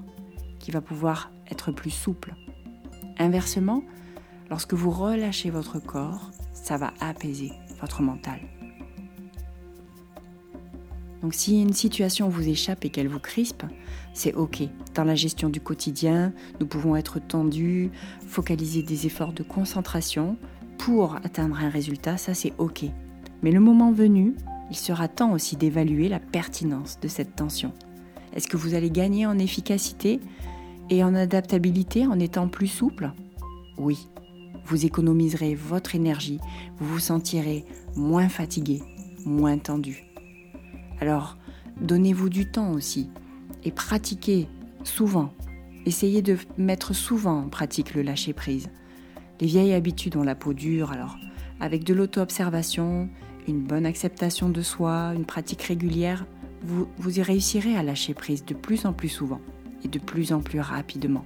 qui 0.57 0.71
va 0.71 0.79
pouvoir 0.79 1.31
être 1.51 1.73
plus 1.73 1.91
souple. 1.91 2.33
Inversement, 3.17 3.83
lorsque 4.49 4.73
vous 4.73 4.89
relâchez 4.89 5.49
votre 5.49 5.79
corps, 5.79 6.31
ça 6.53 6.77
va 6.77 6.93
apaiser 7.01 7.51
votre 7.81 8.01
mental. 8.01 8.39
Donc 11.21 11.33
si 11.33 11.61
une 11.61 11.73
situation 11.73 12.29
vous 12.29 12.47
échappe 12.47 12.85
et 12.85 12.89
qu'elle 12.89 13.09
vous 13.09 13.19
crispe, 13.19 13.63
c'est 14.13 14.33
OK. 14.33 14.63
Dans 14.95 15.03
la 15.03 15.15
gestion 15.15 15.49
du 15.49 15.59
quotidien, 15.59 16.31
nous 16.61 16.65
pouvons 16.67 16.95
être 16.95 17.19
tendus, 17.19 17.91
focaliser 18.25 18.81
des 18.81 19.05
efforts 19.05 19.33
de 19.33 19.43
concentration 19.43 20.37
pour 20.77 21.17
atteindre 21.17 21.59
un 21.59 21.69
résultat, 21.69 22.15
ça 22.15 22.33
c'est 22.33 22.53
OK. 22.57 22.85
Mais 23.43 23.51
le 23.51 23.59
moment 23.59 23.91
venu, 23.91 24.35
il 24.69 24.75
sera 24.75 25.07
temps 25.07 25.31
aussi 25.31 25.55
d'évaluer 25.55 26.09
la 26.09 26.19
pertinence 26.19 26.99
de 26.99 27.07
cette 27.07 27.35
tension. 27.35 27.73
Est-ce 28.33 28.47
que 28.47 28.57
vous 28.57 28.75
allez 28.75 28.91
gagner 28.91 29.25
en 29.25 29.39
efficacité 29.39 30.19
et 30.89 31.03
en 31.03 31.15
adaptabilité 31.15 32.05
en 32.05 32.19
étant 32.19 32.47
plus 32.47 32.67
souple? 32.67 33.11
Oui. 33.77 34.07
Vous 34.65 34.85
économiserez 34.85 35.55
votre 35.55 35.95
énergie, 35.95 36.39
vous 36.77 36.85
vous 36.85 36.99
sentirez 36.99 37.65
moins 37.95 38.29
fatigué, 38.29 38.83
moins 39.25 39.57
tendu. 39.57 40.03
Alors, 41.01 41.37
donnez-vous 41.81 42.29
du 42.29 42.51
temps 42.51 42.71
aussi 42.71 43.09
et 43.63 43.71
pratiquez 43.71 44.47
souvent. 44.83 45.33
Essayez 45.87 46.21
de 46.21 46.37
mettre 46.57 46.93
souvent 46.93 47.39
en 47.45 47.49
pratique 47.49 47.95
le 47.95 48.03
lâcher-prise. 48.03 48.69
Les 49.41 49.47
vieilles 49.47 49.73
habitudes 49.73 50.17
ont 50.17 50.23
la 50.23 50.35
peau 50.35 50.53
dure, 50.53 50.91
alors 50.91 51.17
avec 51.59 51.83
de 51.83 51.93
l'auto-observation, 51.93 53.09
une 53.49 53.63
bonne 53.63 53.85
acceptation 53.85 54.49
de 54.49 54.61
soi, 54.61 55.13
une 55.15 55.25
pratique 55.25 55.63
régulière, 55.63 56.25
vous, 56.63 56.87
vous 56.97 57.19
y 57.19 57.21
réussirez 57.21 57.75
à 57.75 57.83
lâcher 57.83 58.13
prise 58.13 58.45
de 58.45 58.53
plus 58.53 58.85
en 58.85 58.93
plus 58.93 59.09
souvent 59.09 59.41
et 59.83 59.87
de 59.87 59.99
plus 59.99 60.33
en 60.33 60.41
plus 60.41 60.59
rapidement. 60.59 61.25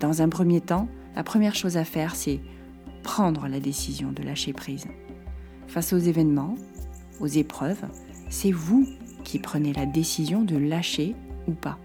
Dans 0.00 0.22
un 0.22 0.28
premier 0.28 0.60
temps, 0.60 0.88
la 1.16 1.24
première 1.24 1.54
chose 1.54 1.76
à 1.76 1.84
faire, 1.84 2.14
c'est 2.14 2.40
prendre 3.02 3.48
la 3.48 3.60
décision 3.60 4.12
de 4.12 4.22
lâcher 4.22 4.52
prise. 4.52 4.86
Face 5.66 5.92
aux 5.92 5.98
événements, 5.98 6.54
aux 7.20 7.26
épreuves, 7.26 7.84
c'est 8.28 8.52
vous 8.52 8.86
qui 9.24 9.38
prenez 9.38 9.72
la 9.72 9.86
décision 9.86 10.42
de 10.42 10.56
lâcher 10.56 11.14
ou 11.46 11.52
pas. 11.52 11.78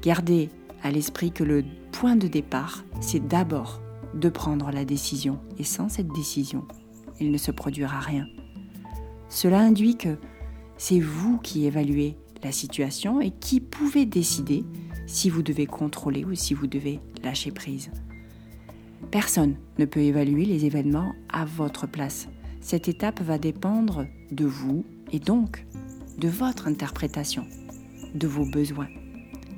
Gardez 0.00 0.48
à 0.82 0.90
l'esprit 0.90 1.30
que 1.30 1.44
le 1.44 1.64
point 1.92 2.16
de 2.16 2.26
départ, 2.26 2.84
c'est 3.00 3.26
d'abord 3.28 3.80
de 4.14 4.28
prendre 4.28 4.70
la 4.70 4.84
décision. 4.84 5.38
Et 5.58 5.64
sans 5.64 5.88
cette 5.88 6.08
décision, 6.08 6.66
il 7.20 7.30
ne 7.30 7.38
se 7.38 7.50
produira 7.50 8.00
rien. 8.00 8.26
Cela 9.28 9.60
induit 9.60 9.96
que 9.96 10.18
c'est 10.76 11.00
vous 11.00 11.38
qui 11.38 11.66
évaluez 11.66 12.16
la 12.42 12.52
situation 12.52 13.20
et 13.20 13.30
qui 13.30 13.60
pouvez 13.60 14.04
décider 14.04 14.64
si 15.06 15.30
vous 15.30 15.42
devez 15.42 15.66
contrôler 15.66 16.24
ou 16.24 16.34
si 16.34 16.54
vous 16.54 16.66
devez 16.66 17.00
lâcher 17.22 17.50
prise. 17.50 17.90
Personne 19.10 19.56
ne 19.78 19.84
peut 19.84 20.00
évaluer 20.00 20.44
les 20.44 20.64
événements 20.64 21.14
à 21.28 21.44
votre 21.44 21.86
place. 21.86 22.28
Cette 22.60 22.88
étape 22.88 23.20
va 23.20 23.38
dépendre 23.38 24.06
de 24.30 24.44
vous 24.44 24.84
et 25.12 25.18
donc 25.18 25.66
de 26.18 26.28
votre 26.28 26.66
interprétation, 26.66 27.46
de 28.14 28.26
vos 28.26 28.46
besoins. 28.46 28.88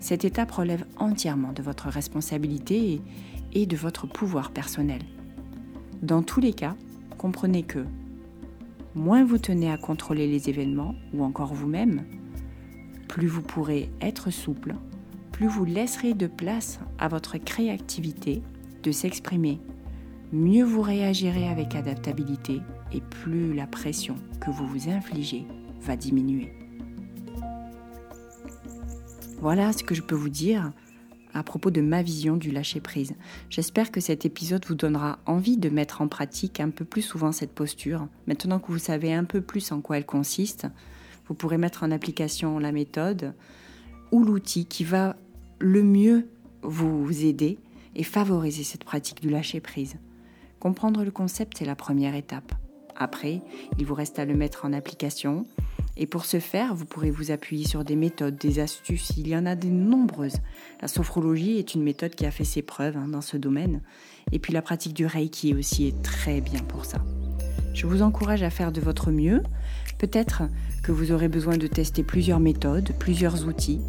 Cette 0.01 0.25
étape 0.25 0.51
relève 0.51 0.85
entièrement 0.99 1.53
de 1.53 1.63
votre 1.63 1.89
responsabilité 1.89 3.01
et 3.53 3.67
de 3.67 3.77
votre 3.77 4.07
pouvoir 4.07 4.51
personnel. 4.51 5.01
Dans 6.03 6.23
tous 6.23 6.41
les 6.41 6.53
cas, 6.53 6.77
comprenez 7.25 7.63
que 7.63 7.87
moins 8.95 9.25
vous 9.25 9.39
tenez 9.39 9.73
à 9.73 9.79
contrôler 9.79 10.27
les 10.27 10.51
événements 10.51 10.95
ou 11.15 11.25
encore 11.25 11.55
vous-même, 11.55 12.05
plus 13.09 13.29
vous 13.29 13.41
pourrez 13.41 13.89
être 14.03 14.29
souple, 14.29 14.75
plus 15.33 15.47
vous 15.47 15.65
laisserez 15.65 16.13
de 16.13 16.27
place 16.27 16.81
à 16.99 17.09
votre 17.09 17.39
créativité 17.39 18.43
de 18.83 18.93
s'exprimer, 18.93 19.59
mieux 20.35 20.65
vous 20.65 20.83
réagirez 20.83 21.49
avec 21.49 21.75
adaptabilité 21.75 22.61
et 22.93 23.01
plus 23.01 23.55
la 23.55 23.67
pression 23.67 24.17
que 24.39 24.51
vous 24.51 24.67
vous 24.67 24.91
infligez 24.91 25.47
va 25.81 25.97
diminuer. 25.97 26.53
Voilà 29.41 29.73
ce 29.73 29.83
que 29.83 29.95
je 29.95 30.03
peux 30.03 30.15
vous 30.15 30.29
dire 30.29 30.73
à 31.35 31.43
propos 31.43 31.71
de 31.71 31.81
ma 31.81 32.03
vision 32.03 32.37
du 32.37 32.51
lâcher-prise. 32.51 33.15
J'espère 33.51 33.91
que 33.91 34.01
cet 34.01 34.25
épisode 34.25 34.65
vous 34.67 34.75
donnera 34.75 35.19
envie 35.27 35.57
de 35.57 35.69
mettre 35.69 36.01
en 36.01 36.09
pratique 36.09 36.61
un 36.61 36.71
peu 36.71 36.85
plus 36.85 37.03
souvent 37.03 37.33
cette 37.33 37.53
posture. 37.53 38.07
Maintenant 38.27 38.61
que 38.61 38.73
vous 38.73 38.79
savez 38.79 39.13
un 39.13 39.25
peu 39.25 39.41
plus 39.41 39.73
en 39.73 39.81
quoi 39.81 39.99
elle 39.99 40.07
consiste, 40.07 40.67
vous 41.27 41.35
pourrez 41.35 41.59
mettre 41.59 41.83
en 41.83 41.91
application 41.91 42.59
la 42.59 42.73
méthode 42.73 43.35
ou 44.13 44.25
l'outil 44.25 44.67
qui 44.67 44.85
va 44.85 45.17
le 45.59 45.83
mieux 45.83 46.29
vous 46.63 47.25
aider 47.25 47.59
et 47.95 48.03
favoriser 48.03 48.65
cette 48.65 48.85
pratique 48.85 49.21
du 49.21 49.31
lâcher-prise. 49.31 49.97
Comprendre 50.61 51.05
le 51.05 51.11
concept, 51.11 51.59
c'est 51.59 51.65
la 51.65 51.77
première 51.77 52.15
étape. 52.15 52.53
Après, 52.97 53.43
il 53.79 53.87
vous 53.87 53.95
reste 53.95 54.19
à 54.19 54.25
le 54.25 54.35
mettre 54.35 54.65
en 54.65 54.73
application 54.73 55.47
et 55.97 56.07
pour 56.07 56.25
ce 56.25 56.41
faire, 56.41 56.75
vous 56.75 56.87
pourrez 56.87 57.11
vous 57.11 57.31
appuyer 57.31 57.67
sur 57.67 57.85
des 57.85 57.95
méthodes, 57.95 58.37
des 58.37 58.59
astuces. 58.59 59.13
Il 59.17 59.29
y 59.29 59.37
en 59.37 59.47
a 59.47 59.55
de 59.55 59.69
nombreuses. 59.69 60.39
La 60.83 60.89
sophrologie 60.89 61.59
est 61.59 61.75
une 61.75 61.85
méthode 61.85 62.15
qui 62.15 62.27
a 62.27 62.33
fait 62.33 62.45
ses 62.45 62.63
preuves 62.63 62.97
hein, 62.97 63.07
dans 63.09 63.21
ce 63.21 63.37
domaine. 63.37 63.81
Et 64.33 64.41
puis 64.41 64.53
la 64.53 64.63
pratique 64.63 64.95
du 64.95 65.07
Reiki 65.07 65.55
aussi 65.55 65.87
est 65.87 66.03
très 66.03 66.41
bien 66.41 66.61
pour 66.61 66.85
ça. 66.85 66.99
Je 67.75 67.87
vous 67.87 68.03
encourage 68.03 68.43
à 68.43 68.51
faire 68.51 68.73
de 68.73 68.81
votre 68.81 69.13
mieux. 69.13 69.43
Peut-être 69.99 70.43
que 70.83 70.91
vous 70.91 71.13
aurez 71.13 71.29
besoin 71.29 71.57
de 71.57 71.67
tester 71.69 72.03
plusieurs 72.03 72.41
méthodes, 72.41 72.93
plusieurs 72.99 73.47
outils, 73.47 73.81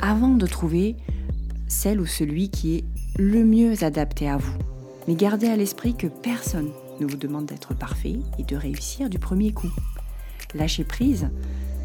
avant 0.00 0.34
de 0.34 0.46
trouver 0.46 0.96
celle 1.66 2.00
ou 2.00 2.06
celui 2.06 2.50
qui 2.50 2.76
est 2.76 2.84
le 3.18 3.44
mieux 3.44 3.82
adapté 3.82 4.28
à 4.28 4.36
vous. 4.36 4.56
Mais 5.08 5.16
gardez 5.16 5.48
à 5.48 5.56
l'esprit 5.56 5.96
que 5.96 6.06
personne 6.06 6.70
ne 7.00 7.06
vous 7.06 7.16
demande 7.16 7.46
d'être 7.46 7.74
parfait 7.74 8.16
et 8.38 8.44
de 8.44 8.56
réussir 8.56 9.10
du 9.10 9.18
premier 9.18 9.52
coup. 9.52 9.70
Lâcher 10.54 10.84
prise, 10.84 11.28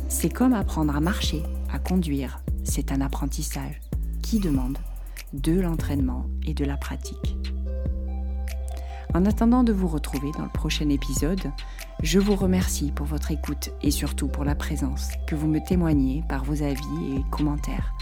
c'est 0.07 0.29
comme 0.29 0.53
apprendre 0.53 0.95
à 0.95 1.01
marcher, 1.01 1.43
à 1.71 1.79
conduire. 1.79 2.41
C'est 2.63 2.93
un 2.93 3.01
apprentissage 3.01 3.81
qui 4.21 4.39
demande 4.39 4.77
de 5.33 5.59
l'entraînement 5.59 6.27
et 6.45 6.53
de 6.53 6.63
la 6.63 6.77
pratique. 6.77 7.35
En 9.13 9.25
attendant 9.25 9.63
de 9.63 9.73
vous 9.73 9.87
retrouver 9.87 10.31
dans 10.37 10.43
le 10.43 10.49
prochain 10.49 10.87
épisode, 10.89 11.51
je 12.01 12.19
vous 12.19 12.35
remercie 12.35 12.91
pour 12.91 13.05
votre 13.05 13.31
écoute 13.31 13.71
et 13.81 13.91
surtout 13.91 14.27
pour 14.27 14.45
la 14.45 14.55
présence 14.55 15.09
que 15.27 15.35
vous 15.35 15.47
me 15.47 15.59
témoignez 15.59 16.23
par 16.29 16.45
vos 16.45 16.63
avis 16.63 17.17
et 17.17 17.23
commentaires. 17.31 17.93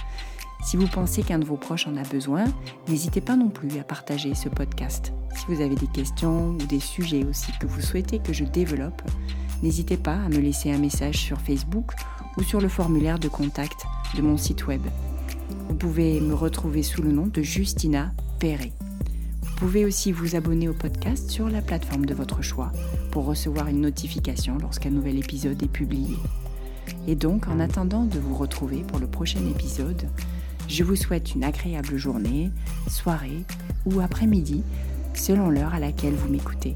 Si 0.63 0.77
vous 0.77 0.87
pensez 0.87 1.23
qu'un 1.23 1.39
de 1.39 1.45
vos 1.45 1.57
proches 1.57 1.87
en 1.87 1.97
a 1.97 2.03
besoin, 2.03 2.45
n'hésitez 2.87 3.19
pas 3.19 3.35
non 3.35 3.49
plus 3.49 3.79
à 3.79 3.83
partager 3.83 4.35
ce 4.35 4.47
podcast. 4.47 5.11
Si 5.35 5.45
vous 5.47 5.59
avez 5.59 5.75
des 5.75 5.87
questions 5.87 6.51
ou 6.51 6.57
des 6.57 6.79
sujets 6.79 7.25
aussi 7.25 7.51
que 7.59 7.65
vous 7.65 7.81
souhaitez 7.81 8.19
que 8.19 8.31
je 8.31 8.43
développe, 8.43 9.01
n'hésitez 9.61 9.97
pas 9.97 10.15
à 10.15 10.29
me 10.29 10.37
laisser 10.37 10.71
un 10.71 10.77
message 10.77 11.17
sur 11.17 11.39
Facebook 11.39 11.91
ou 12.37 12.43
sur 12.43 12.61
le 12.61 12.67
formulaire 12.67 13.19
de 13.19 13.27
contact 13.27 13.85
de 14.15 14.21
mon 14.21 14.37
site 14.37 14.67
web. 14.67 14.81
Vous 15.67 15.75
pouvez 15.75 16.19
me 16.19 16.33
retrouver 16.33 16.83
sous 16.83 17.01
le 17.01 17.11
nom 17.11 17.27
de 17.27 17.41
Justina 17.41 18.13
Perret. 18.39 18.73
Vous 19.41 19.55
pouvez 19.55 19.85
aussi 19.85 20.11
vous 20.11 20.35
abonner 20.35 20.67
au 20.67 20.73
podcast 20.73 21.29
sur 21.29 21.49
la 21.49 21.61
plateforme 21.61 22.05
de 22.05 22.13
votre 22.13 22.41
choix 22.41 22.71
pour 23.11 23.25
recevoir 23.25 23.67
une 23.67 23.81
notification 23.81 24.57
lorsqu'un 24.59 24.89
nouvel 24.89 25.17
épisode 25.17 25.61
est 25.61 25.67
publié. 25.67 26.17
Et 27.07 27.15
donc, 27.15 27.47
en 27.47 27.59
attendant 27.59 28.05
de 28.05 28.19
vous 28.19 28.35
retrouver 28.35 28.83
pour 28.87 28.99
le 28.99 29.07
prochain 29.07 29.45
épisode, 29.49 30.07
je 30.67 30.83
vous 30.83 30.95
souhaite 30.95 31.35
une 31.35 31.43
agréable 31.43 31.97
journée, 31.97 32.51
soirée 32.87 33.43
ou 33.85 33.99
après-midi 33.99 34.63
selon 35.13 35.49
l'heure 35.49 35.73
à 35.73 35.79
laquelle 35.79 36.15
vous 36.15 36.29
m'écoutez. 36.29 36.75